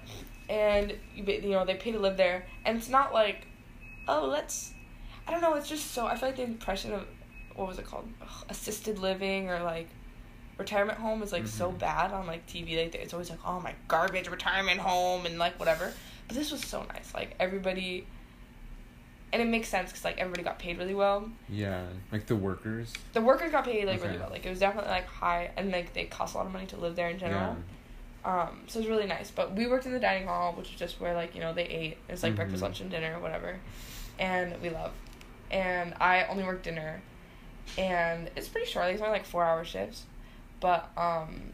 and 0.48 0.94
you, 1.14 1.24
know 1.50 1.64
they 1.64 1.74
pay 1.74 1.92
to 1.92 1.98
live 1.98 2.16
there, 2.16 2.46
and 2.64 2.78
it's 2.78 2.88
not 2.88 3.12
like, 3.12 3.46
oh 4.08 4.26
let's, 4.26 4.72
I 5.26 5.32
don't 5.32 5.40
know. 5.42 5.54
It's 5.54 5.68
just 5.68 5.92
so 5.92 6.06
I 6.06 6.16
feel 6.16 6.28
like 6.28 6.36
the 6.36 6.42
impression 6.44 6.92
of 6.92 7.06
what 7.54 7.68
was 7.68 7.78
it 7.78 7.86
called, 7.86 8.08
Ugh, 8.22 8.44
assisted 8.48 8.98
living 8.98 9.48
or 9.48 9.62
like. 9.62 9.88
Retirement 10.58 10.98
home 10.98 11.22
is 11.22 11.32
like 11.32 11.46
so 11.46 11.70
Mhm. 11.70 11.78
bad 11.80 12.12
on 12.12 12.26
like 12.26 12.46
TV. 12.46 12.82
Like 12.82 12.94
it's 12.94 13.12
always 13.12 13.28
like, 13.28 13.40
oh 13.44 13.60
my 13.60 13.74
garbage 13.88 14.30
retirement 14.30 14.80
home 14.80 15.26
and 15.26 15.38
like 15.38 15.58
whatever. 15.58 15.92
But 16.26 16.34
this 16.34 16.50
was 16.50 16.62
so 16.64 16.82
nice. 16.84 17.12
Like 17.12 17.34
everybody 17.38 18.06
and 19.34 19.42
it 19.42 19.44
makes 19.48 19.68
sense 19.68 19.90
because 19.90 20.02
like 20.02 20.16
everybody 20.16 20.42
got 20.42 20.58
paid 20.58 20.78
really 20.78 20.94
well. 20.94 21.28
Yeah. 21.50 21.84
Like 22.10 22.24
the 22.24 22.36
workers. 22.36 22.94
The 23.12 23.20
workers 23.20 23.52
got 23.52 23.66
paid 23.66 23.84
like 23.86 24.02
really 24.02 24.16
well. 24.16 24.30
Like 24.30 24.46
it 24.46 24.48
was 24.48 24.58
definitely 24.60 24.90
like 24.90 25.06
high, 25.06 25.50
and 25.58 25.70
like 25.72 25.92
they 25.92 26.04
cost 26.04 26.34
a 26.34 26.38
lot 26.38 26.46
of 26.46 26.52
money 26.54 26.64
to 26.68 26.78
live 26.78 26.96
there 26.96 27.08
in 27.10 27.18
general. 27.18 27.56
Um, 28.26 28.62
so 28.66 28.78
it 28.80 28.82
was 28.82 28.88
really 28.90 29.06
nice. 29.06 29.30
But 29.30 29.54
we 29.54 29.66
worked 29.68 29.86
in 29.86 29.92
the 29.92 30.00
dining 30.00 30.26
hall, 30.26 30.52
which 30.54 30.70
is 30.72 30.76
just 30.78 31.00
where 31.00 31.14
like 31.14 31.34
you 31.34 31.40
know 31.40 31.52
they 31.54 31.64
ate. 31.64 31.96
It's 32.08 32.22
like 32.24 32.34
breakfast, 32.34 32.60
Mhm. 32.60 32.66
lunch, 32.66 32.80
and 32.80 32.90
dinner, 32.90 33.18
whatever. 33.20 33.58
And 34.18 34.60
we 34.60 34.68
love. 34.68 34.90
And 35.50 35.94
I 36.00 36.24
only 36.24 36.42
work 36.42 36.62
dinner, 36.64 37.00
and 37.78 38.28
it's 38.34 38.48
pretty 38.48 38.66
short. 38.66 38.86
Like 38.86 38.94
it's 38.94 39.02
only 39.02 39.12
like 39.12 39.24
four 39.26 39.44
hour 39.44 39.64
shifts, 39.64 40.02
but 40.60 40.90
um, 40.96 41.52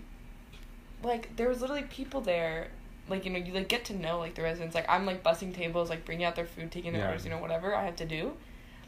like 1.03 1.37
there 1.37 1.49
was 1.49 1.61
literally 1.61 1.83
people 1.83 2.21
there. 2.23 2.69
Like 3.09 3.27
you 3.27 3.31
know, 3.33 3.39
you 3.39 3.53
like 3.53 3.69
get 3.69 3.85
to 3.87 3.95
know 3.95 4.19
like 4.19 4.35
the 4.35 4.43
residents. 4.43 4.75
Like 4.75 4.87
I'm 4.89 5.05
like 5.05 5.23
bussing 5.23 5.55
tables, 5.55 5.91
like 5.91 6.07
bringing 6.07 6.25
out 6.25 6.37
their 6.37 6.47
food, 6.47 6.71
taking 6.73 6.93
their 6.93 7.03
Yeah. 7.03 7.09
orders, 7.09 7.25
you 7.25 7.31
know, 7.31 7.39
whatever 7.39 7.75
I 7.75 7.85
have 7.85 7.97
to 7.97 8.07
do. 8.07 8.33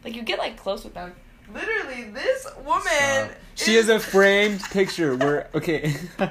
Like 0.04 0.14
you 0.14 0.22
get 0.22 0.38
like 0.38 0.56
close 0.56 0.84
with 0.84 0.94
them. 0.94 1.14
Literally, 1.52 2.04
this 2.04 2.46
woman. 2.64 2.82
Stop. 2.86 3.30
She 3.56 3.76
is- 3.76 3.88
has 3.88 3.96
a 3.96 4.00
framed 4.00 4.62
picture 4.62 5.14
where 5.16 5.50
okay. 5.54 5.94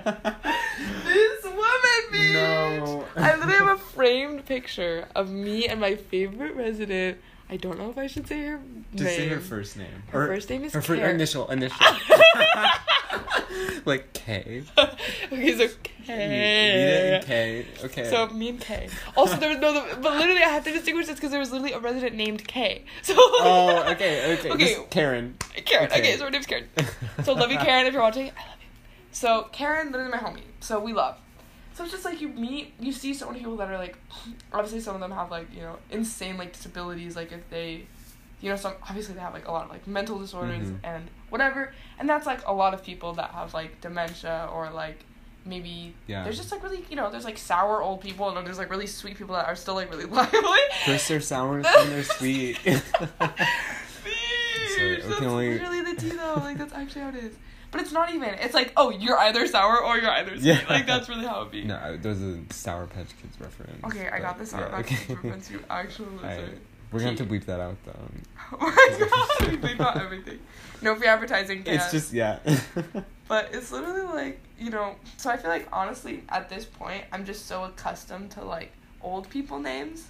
This 2.44 2.90
woman, 2.90 3.06
bitch. 3.06 3.16
No. 3.16 3.24
I 3.24 3.36
literally 3.36 3.54
have 3.54 3.68
a 3.68 3.78
framed 3.82 4.46
picture 4.46 5.08
of 5.16 5.30
me 5.30 5.68
and 5.68 5.80
my 5.80 5.96
favorite 5.96 6.56
resident. 6.56 7.20
I 7.50 7.58
don't 7.58 7.78
know 7.78 7.90
if 7.90 7.98
I 7.98 8.08
should 8.08 8.28
say 8.28 8.44
her 8.46 8.58
name. 8.58 8.86
Just 8.96 9.04
name. 9.04 9.18
say 9.18 9.28
her 9.30 9.40
first 9.40 9.78
name. 9.78 10.04
Her 10.08 10.28
first 10.28 10.50
name 10.50 10.64
is 10.64 10.72
K. 10.72 10.78
her 10.78 10.82
fir- 10.82 10.96
Karen. 10.96 11.16
initial 11.16 11.50
initial. 11.52 11.78
like 13.86 14.14
K. 14.14 14.64
okay, 14.78 14.96
so 15.30 15.36
Nita 15.36 15.70
K. 16.06 17.16
and 17.16 17.26
K. 17.26 17.66
Okay. 17.84 18.10
So 18.10 18.28
me 18.30 18.50
and 18.50 18.60
K. 18.60 18.90
Also, 19.16 19.38
there 19.38 19.50
was 19.50 19.60
no, 19.60 19.74
the, 19.74 19.96
but 19.98 20.18
literally 20.18 20.42
I 20.42 20.50
have 20.50 20.64
to 20.64 20.72
distinguish 20.72 21.08
this 21.08 21.16
because 21.16 21.32
there 21.32 21.40
was 21.40 21.52
literally 21.52 21.74
a 21.74 21.80
resident 21.80 22.16
named 22.16 22.48
K. 22.48 22.86
So. 23.04 23.14
Oh, 23.18 23.84
okay, 23.92 24.34
okay. 24.34 24.52
Okay. 24.52 24.76
Just 24.76 24.90
Karen. 24.90 25.36
Karen. 25.66 25.86
Okay. 25.88 26.00
Okay. 26.00 26.18
so 26.18 26.26
her 26.26 26.32
name's 26.32 26.46
Karen. 26.46 26.68
So 27.24 27.34
love 27.34 27.52
you, 27.52 27.58
Karen. 27.58 27.86
If 27.86 27.94
you're 27.94 28.02
watching, 28.02 28.32
I 28.38 28.48
love 28.48 28.58
you. 28.62 28.68
So 29.12 29.50
Karen, 29.52 29.92
literally 29.92 30.12
my 30.12 30.18
homie. 30.18 30.42
So 30.62 30.80
we 30.80 30.94
love. 30.94 31.18
So 31.76 31.84
it's 31.84 31.92
just 31.92 32.06
like 32.06 32.22
you 32.22 32.28
meet, 32.30 32.74
you 32.80 32.92
see 32.92 33.14
so 33.14 33.26
many 33.28 33.40
people 33.40 33.58
that 33.58 33.70
are 33.70 33.78
like, 33.78 33.98
obviously 34.54 34.80
some 34.80 34.96
of 34.96 35.02
them 35.02 35.12
have 35.12 35.32
like 35.32 35.48
you 35.54 35.62
know 35.62 35.78
insane 35.92 36.38
like 36.38 36.54
disabilities. 36.54 37.16
Like 37.16 37.32
if 37.32 37.50
they, 37.50 37.86
you 38.42 38.50
know, 38.50 38.56
some 38.56 38.74
obviously 38.88 39.16
they 39.16 39.22
have 39.22 39.34
like 39.34 39.48
a 39.48 39.52
lot 39.52 39.66
of 39.66 39.70
like 39.72 39.88
mental 39.88 40.20
disorders 40.20 40.68
Mhm. 40.70 40.80
and 40.84 41.08
whatever. 41.30 41.74
And 42.00 42.08
that's 42.08 42.26
like 42.28 42.48
a 42.48 42.54
lot 42.54 42.74
of 42.74 42.84
people 42.84 43.14
that 43.14 43.32
have 43.32 43.54
like 43.54 43.82
dementia 43.82 44.50
or 44.54 44.70
like 44.70 45.00
maybe 45.46 45.94
Yeah. 46.08 46.24
there's 46.24 46.38
just 46.38 46.52
like 46.54 46.64
really 46.64 46.86
you 46.90 46.96
know 46.96 47.12
there's 47.12 47.26
like 47.26 47.38
sour 47.38 47.82
old 47.82 48.00
people 48.00 48.30
and 48.30 48.38
then 48.38 48.46
there's 48.46 48.58
like 48.58 48.70
really 48.70 48.88
sweet 48.88 49.18
people 49.18 49.36
that 49.36 49.46
are 49.46 49.56
still 49.58 49.74
like 49.76 49.90
really 49.92 50.06
lively. 50.20 50.40
First 50.86 51.08
they're 51.10 51.20
sour, 51.22 51.62
then 51.64 51.90
they're 51.90 52.04
sweet. 52.04 52.60
We 54.06 55.02
that's 55.02 55.22
only- 55.22 55.50
literally 55.54 55.82
the 55.82 55.96
tea 56.00 56.10
though. 56.10 56.36
Like 56.36 56.58
that's 56.58 56.74
actually 56.74 57.02
how 57.02 57.10
it 57.10 57.16
is. 57.16 57.36
But 57.74 57.82
it's 57.82 57.92
not 57.92 58.14
even. 58.14 58.30
It's 58.36 58.54
like, 58.54 58.72
oh, 58.78 58.92
you're 58.92 59.18
either 59.18 59.48
sour 59.48 59.84
or 59.84 59.98
you're 59.98 60.12
either 60.12 60.38
sweet. 60.38 60.44
Yeah. 60.44 60.62
Like 60.70 60.86
that's 60.86 61.10
really 61.10 61.26
how 61.26 61.42
it 61.42 61.52
be. 61.52 61.64
no, 61.64 61.98
there's 61.98 62.22
a 62.22 62.40
Sour 62.52 62.86
Patch 62.86 63.10
Kids 63.22 63.36
reference. 63.42 63.84
Okay, 63.84 64.08
I 64.08 64.20
got 64.20 64.38
this 64.38 64.52
Sour 64.52 64.62
yeah, 64.62 64.70
Patch 64.70 64.86
Kids 64.86 65.02
okay. 65.02 65.14
reference, 65.16 65.52
you 65.52 65.60
actual 65.70 66.06
Alright. 66.06 66.40
loser. 66.40 66.60
We're 66.92 67.00
gonna 67.00 67.18
have 67.18 67.20
to 67.20 67.26
bleep 67.26 67.46
that 67.46 67.60
out 67.60 67.76
though. 67.86 67.94
Oh 68.54 68.58
my 68.60 69.40
god, 69.40 69.52
we 69.52 69.58
bleep 69.58 69.80
out 69.80 70.00
everything. 70.00 70.38
No 70.84 70.94
free 70.94 71.08
advertising. 71.08 71.64
Can. 71.64 71.74
It's 71.74 71.92
just 71.92 72.14
yeah. 72.14 72.38
But 73.28 73.50
it's 73.52 73.72
literally 73.72 74.04
like 74.04 74.40
you 74.60 74.70
know. 74.70 74.96
So 75.18 75.32
I 75.32 75.38
feel 75.38 75.50
like 75.50 75.68
honestly, 75.74 76.24
at 76.30 76.50
this 76.50 76.66
point, 76.66 77.04
I'm 77.12 77.26
just 77.26 77.48
so 77.48 77.64
accustomed 77.64 78.30
to 78.32 78.44
like 78.44 78.72
old 79.02 79.28
people 79.30 79.60
names. 79.60 80.08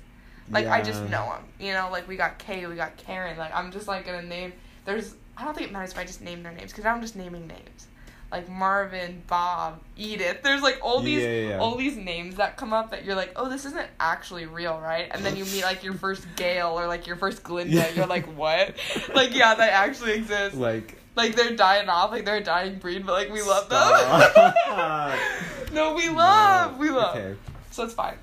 Like 0.50 0.68
I 0.68 0.82
just 0.82 1.02
know 1.04 1.26
them. 1.30 1.44
You 1.58 1.72
know, 1.74 1.90
like 1.90 2.08
we 2.08 2.18
got 2.18 2.38
Kay, 2.38 2.66
we 2.66 2.76
got 2.76 2.98
Karen. 2.98 3.38
Like 3.38 3.56
I'm 3.56 3.72
just 3.72 3.88
like 3.88 4.06
gonna 4.06 4.24
name. 4.24 4.52
There's. 4.84 5.16
I 5.38 5.46
don't 5.46 5.56
think 5.56 5.68
it 5.70 5.74
matters 5.74 5.92
if 5.92 5.98
I 5.98 6.04
just 6.06 6.22
name 6.22 6.44
their 6.44 6.52
names 6.52 6.72
because 6.72 6.86
I'm 6.86 7.02
just 7.02 7.16
naming 7.16 7.48
names. 7.48 7.88
like 8.32 8.50
Marvin, 8.50 9.22
Bob, 9.28 9.80
Edith. 9.96 10.42
There's 10.44 10.62
like 10.62 10.80
all 10.82 11.02
these 11.02 11.22
Yeah, 11.22 11.50
yeah, 11.50 11.58
all 11.60 11.76
these 11.76 11.96
names 11.98 12.36
that 12.36 12.58
come 12.58 12.74
up 12.74 12.90
that 12.92 13.04
you're 13.06 13.16
like, 13.16 13.32
oh, 13.36 13.48
this 13.50 13.66
isn't 13.66 13.88
actually 14.00 14.46
real, 14.46 14.80
right? 14.80 15.08
And 15.12 15.24
then 15.24 15.36
you 15.36 15.46
meet 15.46 15.64
like 15.64 15.84
your 15.84 15.94
first 15.94 16.26
Gail 16.36 16.70
or 16.80 16.88
like 16.88 17.06
your 17.08 17.16
first 17.16 17.44
Glinda. 17.44 17.76
Yeah. 17.76 17.90
You're 17.94 18.08
like, 18.08 18.26
what? 18.38 18.76
like, 19.16 19.36
yeah, 19.36 19.54
they 19.56 19.70
actually 19.70 20.14
exist. 20.14 20.56
Like 20.56 20.98
Like 21.16 21.36
they're 21.36 21.56
dying 21.56 21.90
off, 21.90 22.10
like 22.12 22.26
they're 22.26 22.38
a 22.38 22.44
dying 22.44 22.80
breed, 22.80 23.06
but 23.06 23.14
like 23.14 23.32
we 23.32 23.42
love 23.44 23.70
them. 23.70 25.14
No, 25.74 25.94
we 25.96 26.08
love, 26.10 26.74
No. 26.74 26.78
we 26.78 26.90
love. 26.92 27.16
Okay. 27.18 27.36
So 27.72 27.84
it's 27.84 27.94
fine. 27.96 28.16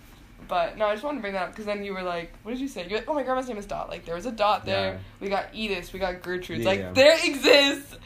But 0.50 0.76
no, 0.76 0.86
I 0.86 0.92
just 0.94 1.04
wanted 1.04 1.18
to 1.18 1.22
bring 1.22 1.32
that 1.34 1.44
up 1.44 1.50
because 1.52 1.64
then 1.64 1.82
you 1.84 1.94
were 1.94 2.02
like, 2.02 2.32
what 2.42 2.50
did 2.52 2.60
you 2.60 2.68
say? 2.68 2.86
You're 2.86 2.98
like, 2.98 3.08
oh, 3.08 3.14
my 3.14 3.22
grandma's 3.22 3.48
name 3.48 3.56
is 3.56 3.64
Dot. 3.66 3.88
Like 3.88 4.04
there 4.04 4.14
was 4.16 4.26
a 4.26 4.32
Dot 4.32 4.66
there. 4.66 4.94
Yeah. 4.94 4.98
We 5.20 5.28
got 5.28 5.46
Edith. 5.54 5.92
We 5.92 5.98
got 6.00 6.20
Gertrude. 6.22 6.58
Yeah, 6.60 6.66
like 6.66 6.80
yeah. 6.80 6.92
there 6.92 7.16
exists. 7.24 7.96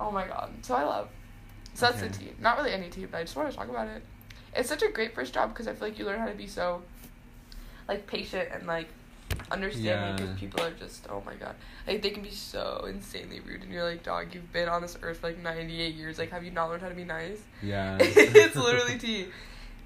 Oh 0.00 0.10
my 0.10 0.26
god. 0.26 0.50
So 0.62 0.74
I 0.74 0.84
love. 0.84 1.08
So 1.74 1.86
that's 1.86 1.98
Okay. 2.02 2.08
the 2.08 2.18
tea. 2.18 2.30
Not 2.40 2.56
really 2.56 2.72
any 2.72 2.88
tea, 2.88 3.04
but 3.06 3.18
I 3.18 3.22
just 3.24 3.36
want 3.36 3.50
to 3.50 3.56
talk 3.56 3.68
about 3.68 3.88
it. 3.88 4.02
It's 4.56 4.68
such 4.68 4.82
a 4.82 4.88
great 4.88 5.14
first 5.14 5.34
job 5.34 5.50
because 5.50 5.68
I 5.68 5.74
feel 5.74 5.88
like 5.88 5.98
you 5.98 6.06
learn 6.06 6.18
how 6.20 6.26
to 6.26 6.34
be 6.34 6.46
so, 6.46 6.82
like 7.88 8.06
patient 8.06 8.48
and 8.54 8.66
like 8.66 8.88
understanding 9.50 10.16
because 10.16 10.30
Yeah. 10.30 10.40
people 10.40 10.62
are 10.64 10.70
just 10.70 11.06
oh 11.10 11.22
my 11.26 11.34
god 11.34 11.54
like 11.86 12.00
they 12.00 12.10
can 12.10 12.22
be 12.22 12.30
so 12.30 12.86
insanely 12.88 13.40
rude 13.40 13.62
and 13.62 13.70
you're 13.70 13.84
like 13.84 14.02
dog 14.02 14.34
you've 14.34 14.50
been 14.54 14.68
on 14.70 14.80
this 14.80 14.96
earth 15.02 15.18
for 15.18 15.28
like 15.28 15.38
98 15.38 15.94
years 15.94 16.18
like 16.18 16.30
have 16.30 16.44
you 16.44 16.50
not 16.50 16.70
learned 16.70 16.80
how 16.82 16.88
to 16.88 16.94
be 16.94 17.04
nice 17.04 17.38
Yeah. 17.62 17.98
it's 18.00 18.56
literally 18.56 18.98
tea. 19.06 19.26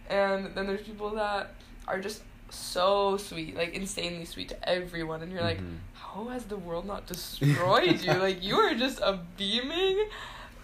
And 0.09 0.55
then 0.55 0.67
there's 0.67 0.83
people 0.83 1.11
that 1.17 1.55
are 1.93 2.01
just 2.01 2.23
so 2.51 3.17
sweet, 3.17 3.57
like 3.57 3.75
insanely 3.75 4.25
sweet 4.25 4.49
to 4.49 4.69
everyone, 4.69 5.23
and 5.23 5.31
you're 5.33 5.43
like, 5.43 5.61
Mhm. 5.61 5.79
how 5.95 6.29
has 6.29 6.45
the 6.45 6.57
world 6.57 6.87
not 6.87 7.07
destroyed 7.07 8.01
you? 8.03 8.13
Like 8.27 8.43
you 8.43 8.57
are 8.57 8.75
just 8.75 8.99
a 9.01 9.19
beaming 9.37 10.09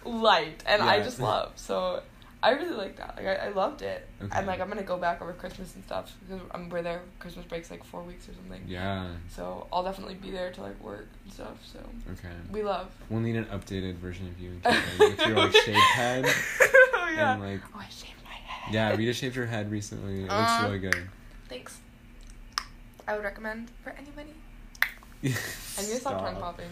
light, 0.04 0.62
and 0.66 0.82
I 0.82 1.02
just 1.02 1.20
love. 1.20 1.52
So 1.56 2.02
I 2.42 2.50
really 2.50 2.76
like 2.76 2.96
that. 2.96 3.16
Like 3.16 3.26
I, 3.26 3.34
I 3.46 3.48
loved 3.50 3.82
it, 3.82 4.06
Okay. 4.22 4.36
and 4.36 4.46
like 4.46 4.60
I'm 4.60 4.68
gonna 4.68 4.82
go 4.94 4.96
back 4.96 5.20
over 5.22 5.32
Christmas 5.32 5.74
and 5.74 5.84
stuff 5.84 6.14
because 6.26 6.40
I'm 6.54 6.68
we're 6.68 6.82
there. 6.82 7.00
Christmas 7.18 7.44
breaks 7.46 7.70
like 7.70 7.82
four 7.84 8.02
weeks 8.02 8.28
or 8.28 8.34
something. 8.34 8.62
Yeah. 8.66 9.08
So 9.28 9.66
I'll 9.72 9.82
definitely 9.82 10.14
be 10.14 10.30
there 10.30 10.50
to 10.52 10.60
like 10.62 10.78
work 10.82 11.08
and 11.24 11.32
stuff. 11.32 11.56
So 11.72 11.78
Okay. 12.12 12.34
we 12.52 12.62
love. 12.62 12.88
We'll 13.10 13.20
need 13.20 13.36
an 13.36 13.46
updated 13.46 13.96
version 13.96 14.28
of 14.28 14.38
you 14.40 14.50
in 14.52 14.60
Canada 14.60 14.86
with 15.00 15.26
your 15.26 15.36
like 15.36 15.52
shaved 15.52 15.78
head 16.00 16.24
oh 16.26 17.08
yeah. 17.16 17.32
and 17.34 17.42
like 17.42 17.60
oh, 17.74 17.80
I 17.80 17.88
shaved 17.88 18.22
my 18.24 18.30
head. 18.52 18.74
yeah, 18.74 18.94
Rita 18.94 19.12
shaved 19.12 19.34
her 19.36 19.46
head 19.46 19.70
recently. 19.70 20.16
It 20.24 20.28
looks 20.30 20.52
Uh, 20.60 20.64
really 20.64 20.78
good. 20.78 21.08
Thanks. 21.48 21.78
I 23.06 23.14
would 23.14 23.24
recommend 23.24 23.70
for 23.82 23.90
anybody. 23.90 24.34
I 25.22 25.82
need 25.82 25.94
to 25.94 25.96
stop 25.96 26.20
tongue 26.20 26.36
popping. 26.36 26.68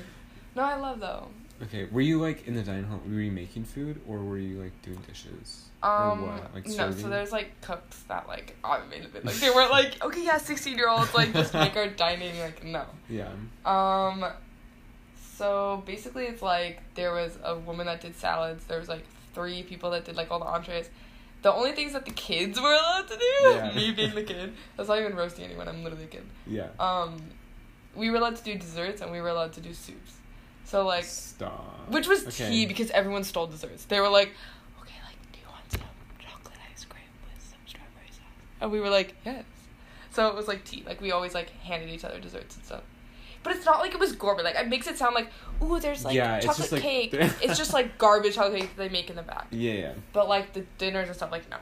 No, 0.55 0.63
I 0.63 0.77
love 0.77 1.01
though. 1.01 1.29
Okay, 1.63 1.87
were 1.91 2.03
you 2.03 2.21
like 2.21 2.47
in 2.47 2.55
the 2.55 2.63
dining 2.63 2.85
hall? 2.85 3.01
Were 3.07 3.21
you 3.21 3.33
making 3.33 3.65
food 3.65 4.01
or 4.07 4.19
were 4.19 4.39
you 4.39 4.61
like 4.61 4.83
doing 4.83 4.99
dishes? 5.07 5.69
Um, 5.83 6.25
or 6.25 6.27
what? 6.29 6.55
Like 6.55 6.67
no, 6.67 6.73
serving? 6.73 7.03
so 7.03 7.09
there's 7.09 7.33
like 7.33 7.59
cooks 7.63 8.03
that 8.09 8.29
like 8.29 8.57
automated 8.63 9.15
it. 9.15 9.25
Like 9.25 9.37
they 9.37 9.51
weren't 9.51 9.71
like, 9.71 10.03
okay, 10.05 10.25
yeah, 10.25 10.37
sixteen 10.37 10.77
year 10.77 10.89
olds 10.89 11.15
like 11.15 11.33
just 11.33 11.55
make 11.55 11.77
our 11.77 11.87
dining. 12.05 12.39
Like 12.39 12.63
no. 12.63 12.85
Yeah. 13.09 13.31
Um, 13.65 14.27
so 15.37 15.83
basically, 15.87 16.25
it's 16.25 16.43
like 16.43 16.83
there 16.95 17.13
was 17.13 17.39
a 17.43 17.59
woman 17.59 17.87
that 17.87 18.03
did 18.03 18.17
salads. 18.17 18.65
There 18.65 18.79
was 18.79 18.89
like 18.89 19.05
three 19.35 19.63
people 19.63 19.91
that 19.93 20.05
did 20.05 20.17
like 20.17 20.31
all 20.31 20.39
the 20.39 20.47
entrees. 20.47 20.91
The 21.47 21.55
only 21.55 21.71
things 21.71 21.93
that 21.93 22.05
the 22.05 22.11
kids 22.11 22.61
were 22.61 22.73
allowed 22.73 23.07
to 23.07 23.17
do, 23.17 23.25
Yeah. 23.51 23.73
me 23.73 23.93
being 23.99 24.17
the 24.17 24.25
kid, 24.25 24.53
that's 24.77 24.89
not 24.89 24.99
even 24.99 25.15
roasting 25.15 25.45
anyone. 25.45 25.69
I'm 25.69 25.85
literally 25.85 26.07
a 26.07 26.09
kid. 26.09 26.25
Yeah. 26.45 26.71
Um, 26.81 27.23
we 27.95 28.11
were 28.11 28.17
allowed 28.17 28.35
to 28.35 28.43
do 28.43 28.57
desserts 28.57 29.01
and 29.01 29.13
we 29.13 29.21
were 29.21 29.29
allowed 29.29 29.53
to 29.53 29.61
do 29.61 29.73
soups. 29.73 30.15
So 30.65 30.85
like, 30.85 31.05
Stop. 31.05 31.89
which 31.89 32.09
was 32.09 32.27
Okay. 32.27 32.49
tea 32.51 32.67
because 32.67 32.91
everyone 32.91 33.23
stole 33.23 33.47
desserts. 33.47 33.85
They 33.85 34.01
were 34.01 34.09
like, 34.09 34.33
okay, 34.83 34.99
like, 35.07 35.19
do 35.33 35.39
you 35.39 35.47
want 35.49 35.71
some 35.71 35.83
chocolate 36.19 36.59
ice 36.73 36.85
cream 36.85 37.05
with 37.23 37.41
some 37.41 37.61
strawberry 37.65 38.09
sauce? 38.11 38.23
And 38.61 38.73
we 38.73 38.81
were 38.81 38.91
like, 38.91 39.15
yes. 39.25 39.45
So 40.11 40.27
it 40.27 40.35
was 40.35 40.49
like 40.49 40.65
tea. 40.65 40.83
Like 40.85 41.01
we 41.01 41.13
always 41.13 41.33
like 41.33 41.51
handed 41.51 41.91
each 41.91 42.03
other 42.03 42.19
desserts 42.19 42.57
and 42.57 42.65
stuff. 42.65 42.83
But 43.47 43.55
it's 43.55 43.65
not 43.65 43.79
like 43.79 43.95
it 43.95 44.01
was 44.01 44.11
gourmet. 44.11 44.43
Like 44.43 44.57
it 44.57 44.67
makes 44.67 44.89
it 44.89 44.99
sound 44.99 45.15
like, 45.15 45.31
ooh, 45.63 45.79
there's 45.79 46.05
like 46.05 46.17
Yeah, 46.17 46.37
it's 46.39 46.47
chocolate 46.47 46.63
just, 46.65 46.73
like- 46.73 46.83
cake. 46.83 47.15
it's 47.15 47.57
just 47.57 47.73
like 47.73 47.97
garbage 47.97 48.35
chocolate 48.35 48.59
cake 48.63 48.71
that 48.77 48.83
they 48.83 48.89
make 48.89 49.09
in 49.09 49.15
the 49.15 49.23
back. 49.23 49.47
Yeah, 49.53 49.73
yeah. 49.75 49.93
But 50.13 50.29
like 50.29 50.53
the 50.53 50.63
dinners 50.79 51.07
and 51.07 51.17
stuff, 51.17 51.31
like 51.31 51.49
no. 51.49 51.59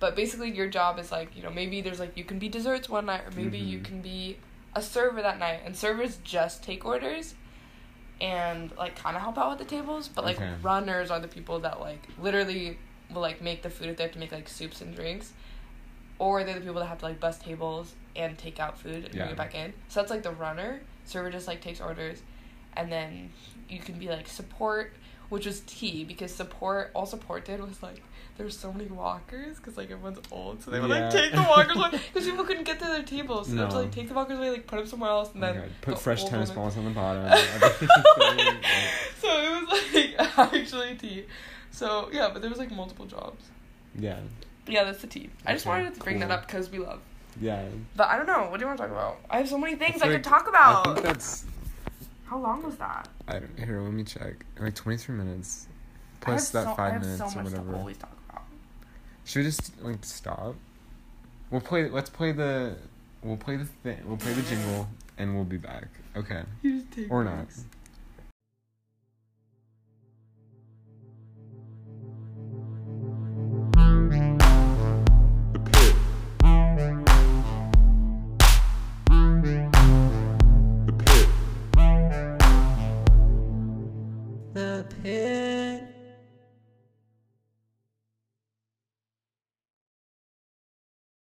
But 0.00 0.16
basically, 0.16 0.50
your 0.50 0.66
job 0.66 0.98
is 0.98 1.12
like 1.12 1.36
you 1.36 1.44
know 1.44 1.50
maybe 1.50 1.80
there's 1.80 2.00
like 2.00 2.16
you 2.16 2.24
can 2.24 2.40
be 2.40 2.48
desserts 2.48 2.88
one 2.88 3.06
night, 3.06 3.20
or 3.24 3.30
maybe 3.36 3.56
you 3.58 3.78
Mhm. 3.78 3.84
can 3.84 4.02
be 4.02 4.36
a 4.74 4.82
server 4.82 5.22
that 5.22 5.38
night, 5.38 5.60
and 5.64 5.76
servers 5.76 6.18
just 6.24 6.64
take 6.64 6.84
orders, 6.84 7.34
and 8.20 8.76
like 8.76 8.96
kind 8.96 9.14
of 9.16 9.22
help 9.22 9.38
out 9.38 9.50
with 9.50 9.58
the 9.60 9.64
tables. 9.76 10.08
But 10.08 10.24
like 10.24 10.36
Okay. 10.38 10.50
runners 10.60 11.10
are 11.12 11.20
the 11.20 11.28
people 11.28 11.60
that 11.60 11.78
like 11.78 12.04
literally 12.20 12.78
will 13.14 13.22
like 13.22 13.40
make 13.40 13.62
the 13.62 13.70
food 13.70 13.90
if 13.90 13.96
they 13.96 14.02
have 14.02 14.12
to 14.12 14.18
make 14.18 14.32
like 14.32 14.48
soups 14.48 14.80
and 14.80 14.92
drinks, 14.94 15.32
or 16.18 16.42
they're 16.42 16.54
the 16.54 16.60
people 16.62 16.80
that 16.80 16.86
have 16.86 16.98
to 16.98 17.04
like 17.04 17.20
bus 17.20 17.38
tables 17.38 17.94
and 18.16 18.36
take 18.36 18.58
out 18.58 18.76
food 18.76 19.04
and 19.04 19.12
bring 19.12 19.28
it 19.28 19.36
back 19.36 19.54
in. 19.54 19.72
So 19.88 20.00
that's 20.00 20.10
like 20.10 20.24
the 20.24 20.32
runner. 20.32 20.80
Server 21.08 21.30
just 21.30 21.46
like 21.48 21.60
takes 21.60 21.80
orders, 21.80 22.22
and 22.76 22.90
then 22.92 23.30
you 23.68 23.80
can 23.80 23.98
be 23.98 24.08
like 24.08 24.28
support, 24.28 24.92
which 25.28 25.46
was 25.46 25.60
tea 25.60 26.04
because 26.04 26.34
support 26.34 26.90
all 26.94 27.06
support 27.06 27.44
did 27.44 27.60
was 27.60 27.82
like 27.82 28.02
there's 28.36 28.56
so 28.56 28.72
many 28.72 28.88
walkers 28.88 29.56
because 29.56 29.76
like 29.76 29.90
everyone's 29.90 30.20
old, 30.30 30.62
so 30.62 30.70
they 30.70 30.78
would 30.78 30.88
Yeah. 30.90 31.04
like 31.08 31.12
take 31.12 31.32
the 31.32 31.42
walkers 31.42 31.76
away 31.76 31.90
because 32.12 32.24
people 32.28 32.44
couldn't 32.44 32.64
get 32.64 32.78
to 32.78 32.84
their 32.86 33.02
tables, 33.02 33.48
so 33.48 33.54
they 33.54 33.62
would 33.64 33.72
like 33.72 33.90
take 33.90 34.08
the 34.08 34.14
walkers 34.14 34.38
away, 34.38 34.50
like 34.50 34.66
put 34.66 34.76
them 34.76 34.86
somewhere 34.86 35.10
else, 35.10 35.34
and 35.34 35.42
Oh 35.42 35.52
then. 35.52 35.70
Put 35.80 35.94
the 35.96 36.00
fresh 36.00 36.24
tennis 36.24 36.50
balls 36.50 36.76
on 36.76 36.84
the 36.84 36.90
bottom. 37.02 37.24
So 39.20 39.28
it 39.28 39.66
was 39.68 39.92
like 39.94 40.38
actually 40.38 40.94
tea. 40.94 41.24
So 41.70 42.08
yeah, 42.12 42.30
but 42.32 42.40
there 42.42 42.50
was 42.50 42.58
like 42.58 42.70
multiple 42.70 43.06
jobs. 43.06 43.44
yeah. 43.98 44.20
Yeah, 44.66 44.84
that's 44.84 45.00
the 45.00 45.06
tea. 45.06 45.30
I 45.46 45.54
just 45.54 45.64
wanted 45.64 45.94
to 45.94 46.00
bring 46.00 46.18
that 46.20 46.30
up 46.30 46.46
because 46.46 46.70
we 46.70 46.78
love. 46.78 47.00
Yeah. 47.40 47.66
But 47.96 48.08
I 48.08 48.16
don't 48.16 48.26
know. 48.26 48.48
What 48.50 48.58
do 48.58 48.62
you 48.62 48.66
want 48.66 48.78
to 48.78 48.84
talk 48.84 48.92
about? 48.92 49.18
I 49.30 49.38
have 49.38 49.48
so 49.48 49.58
many 49.58 49.76
things 49.76 50.02
I, 50.02 50.06
could 50.06 50.14
like- 50.14 50.22
talk 50.22 50.48
about. 50.48 50.86
I 50.86 50.94
think 50.94 51.06
that's. 51.06 51.44
How 52.26 52.38
long 52.38 52.62
was 52.62 52.76
that? 52.76 53.08
I 53.26 53.38
don't, 53.38 53.58
here, 53.58 53.80
let 53.80 53.92
me 53.92 54.04
check. 54.04 54.44
Like 54.60 54.74
23 54.74 55.14
minutes. 55.14 55.66
Plus 56.20 56.50
that 56.50 56.64
so, 56.64 56.74
five 56.74 57.00
minutes 57.00 57.18
so 57.32 57.40
or 57.40 57.42
whatever. 57.44 57.72
to 57.72 57.78
always 57.78 57.96
talk 57.96 58.12
about. 58.28 58.42
Should 59.24 59.38
we 59.40 59.44
just 59.44 59.80
like 59.82 60.04
stop? 60.04 60.54
We'll 61.50 61.60
play. 61.60 61.88
Let's 61.88 62.10
play 62.10 62.32
the. 62.32 62.76
We'll 63.22 63.36
play 63.36 63.56
the 63.56 63.64
thing. 63.64 63.98
We'll 64.06 64.16
play 64.18 64.32
the 64.32 64.42
jingle, 64.42 64.88
and 65.16 65.34
we'll 65.34 65.44
be 65.44 65.56
back. 65.56 65.86
Okay. 66.16 66.42
You 66.62 66.80
just 66.80 66.92
take 66.92 67.10
Or 67.10 67.24
not. 67.24 67.46
Pit. 85.08 85.47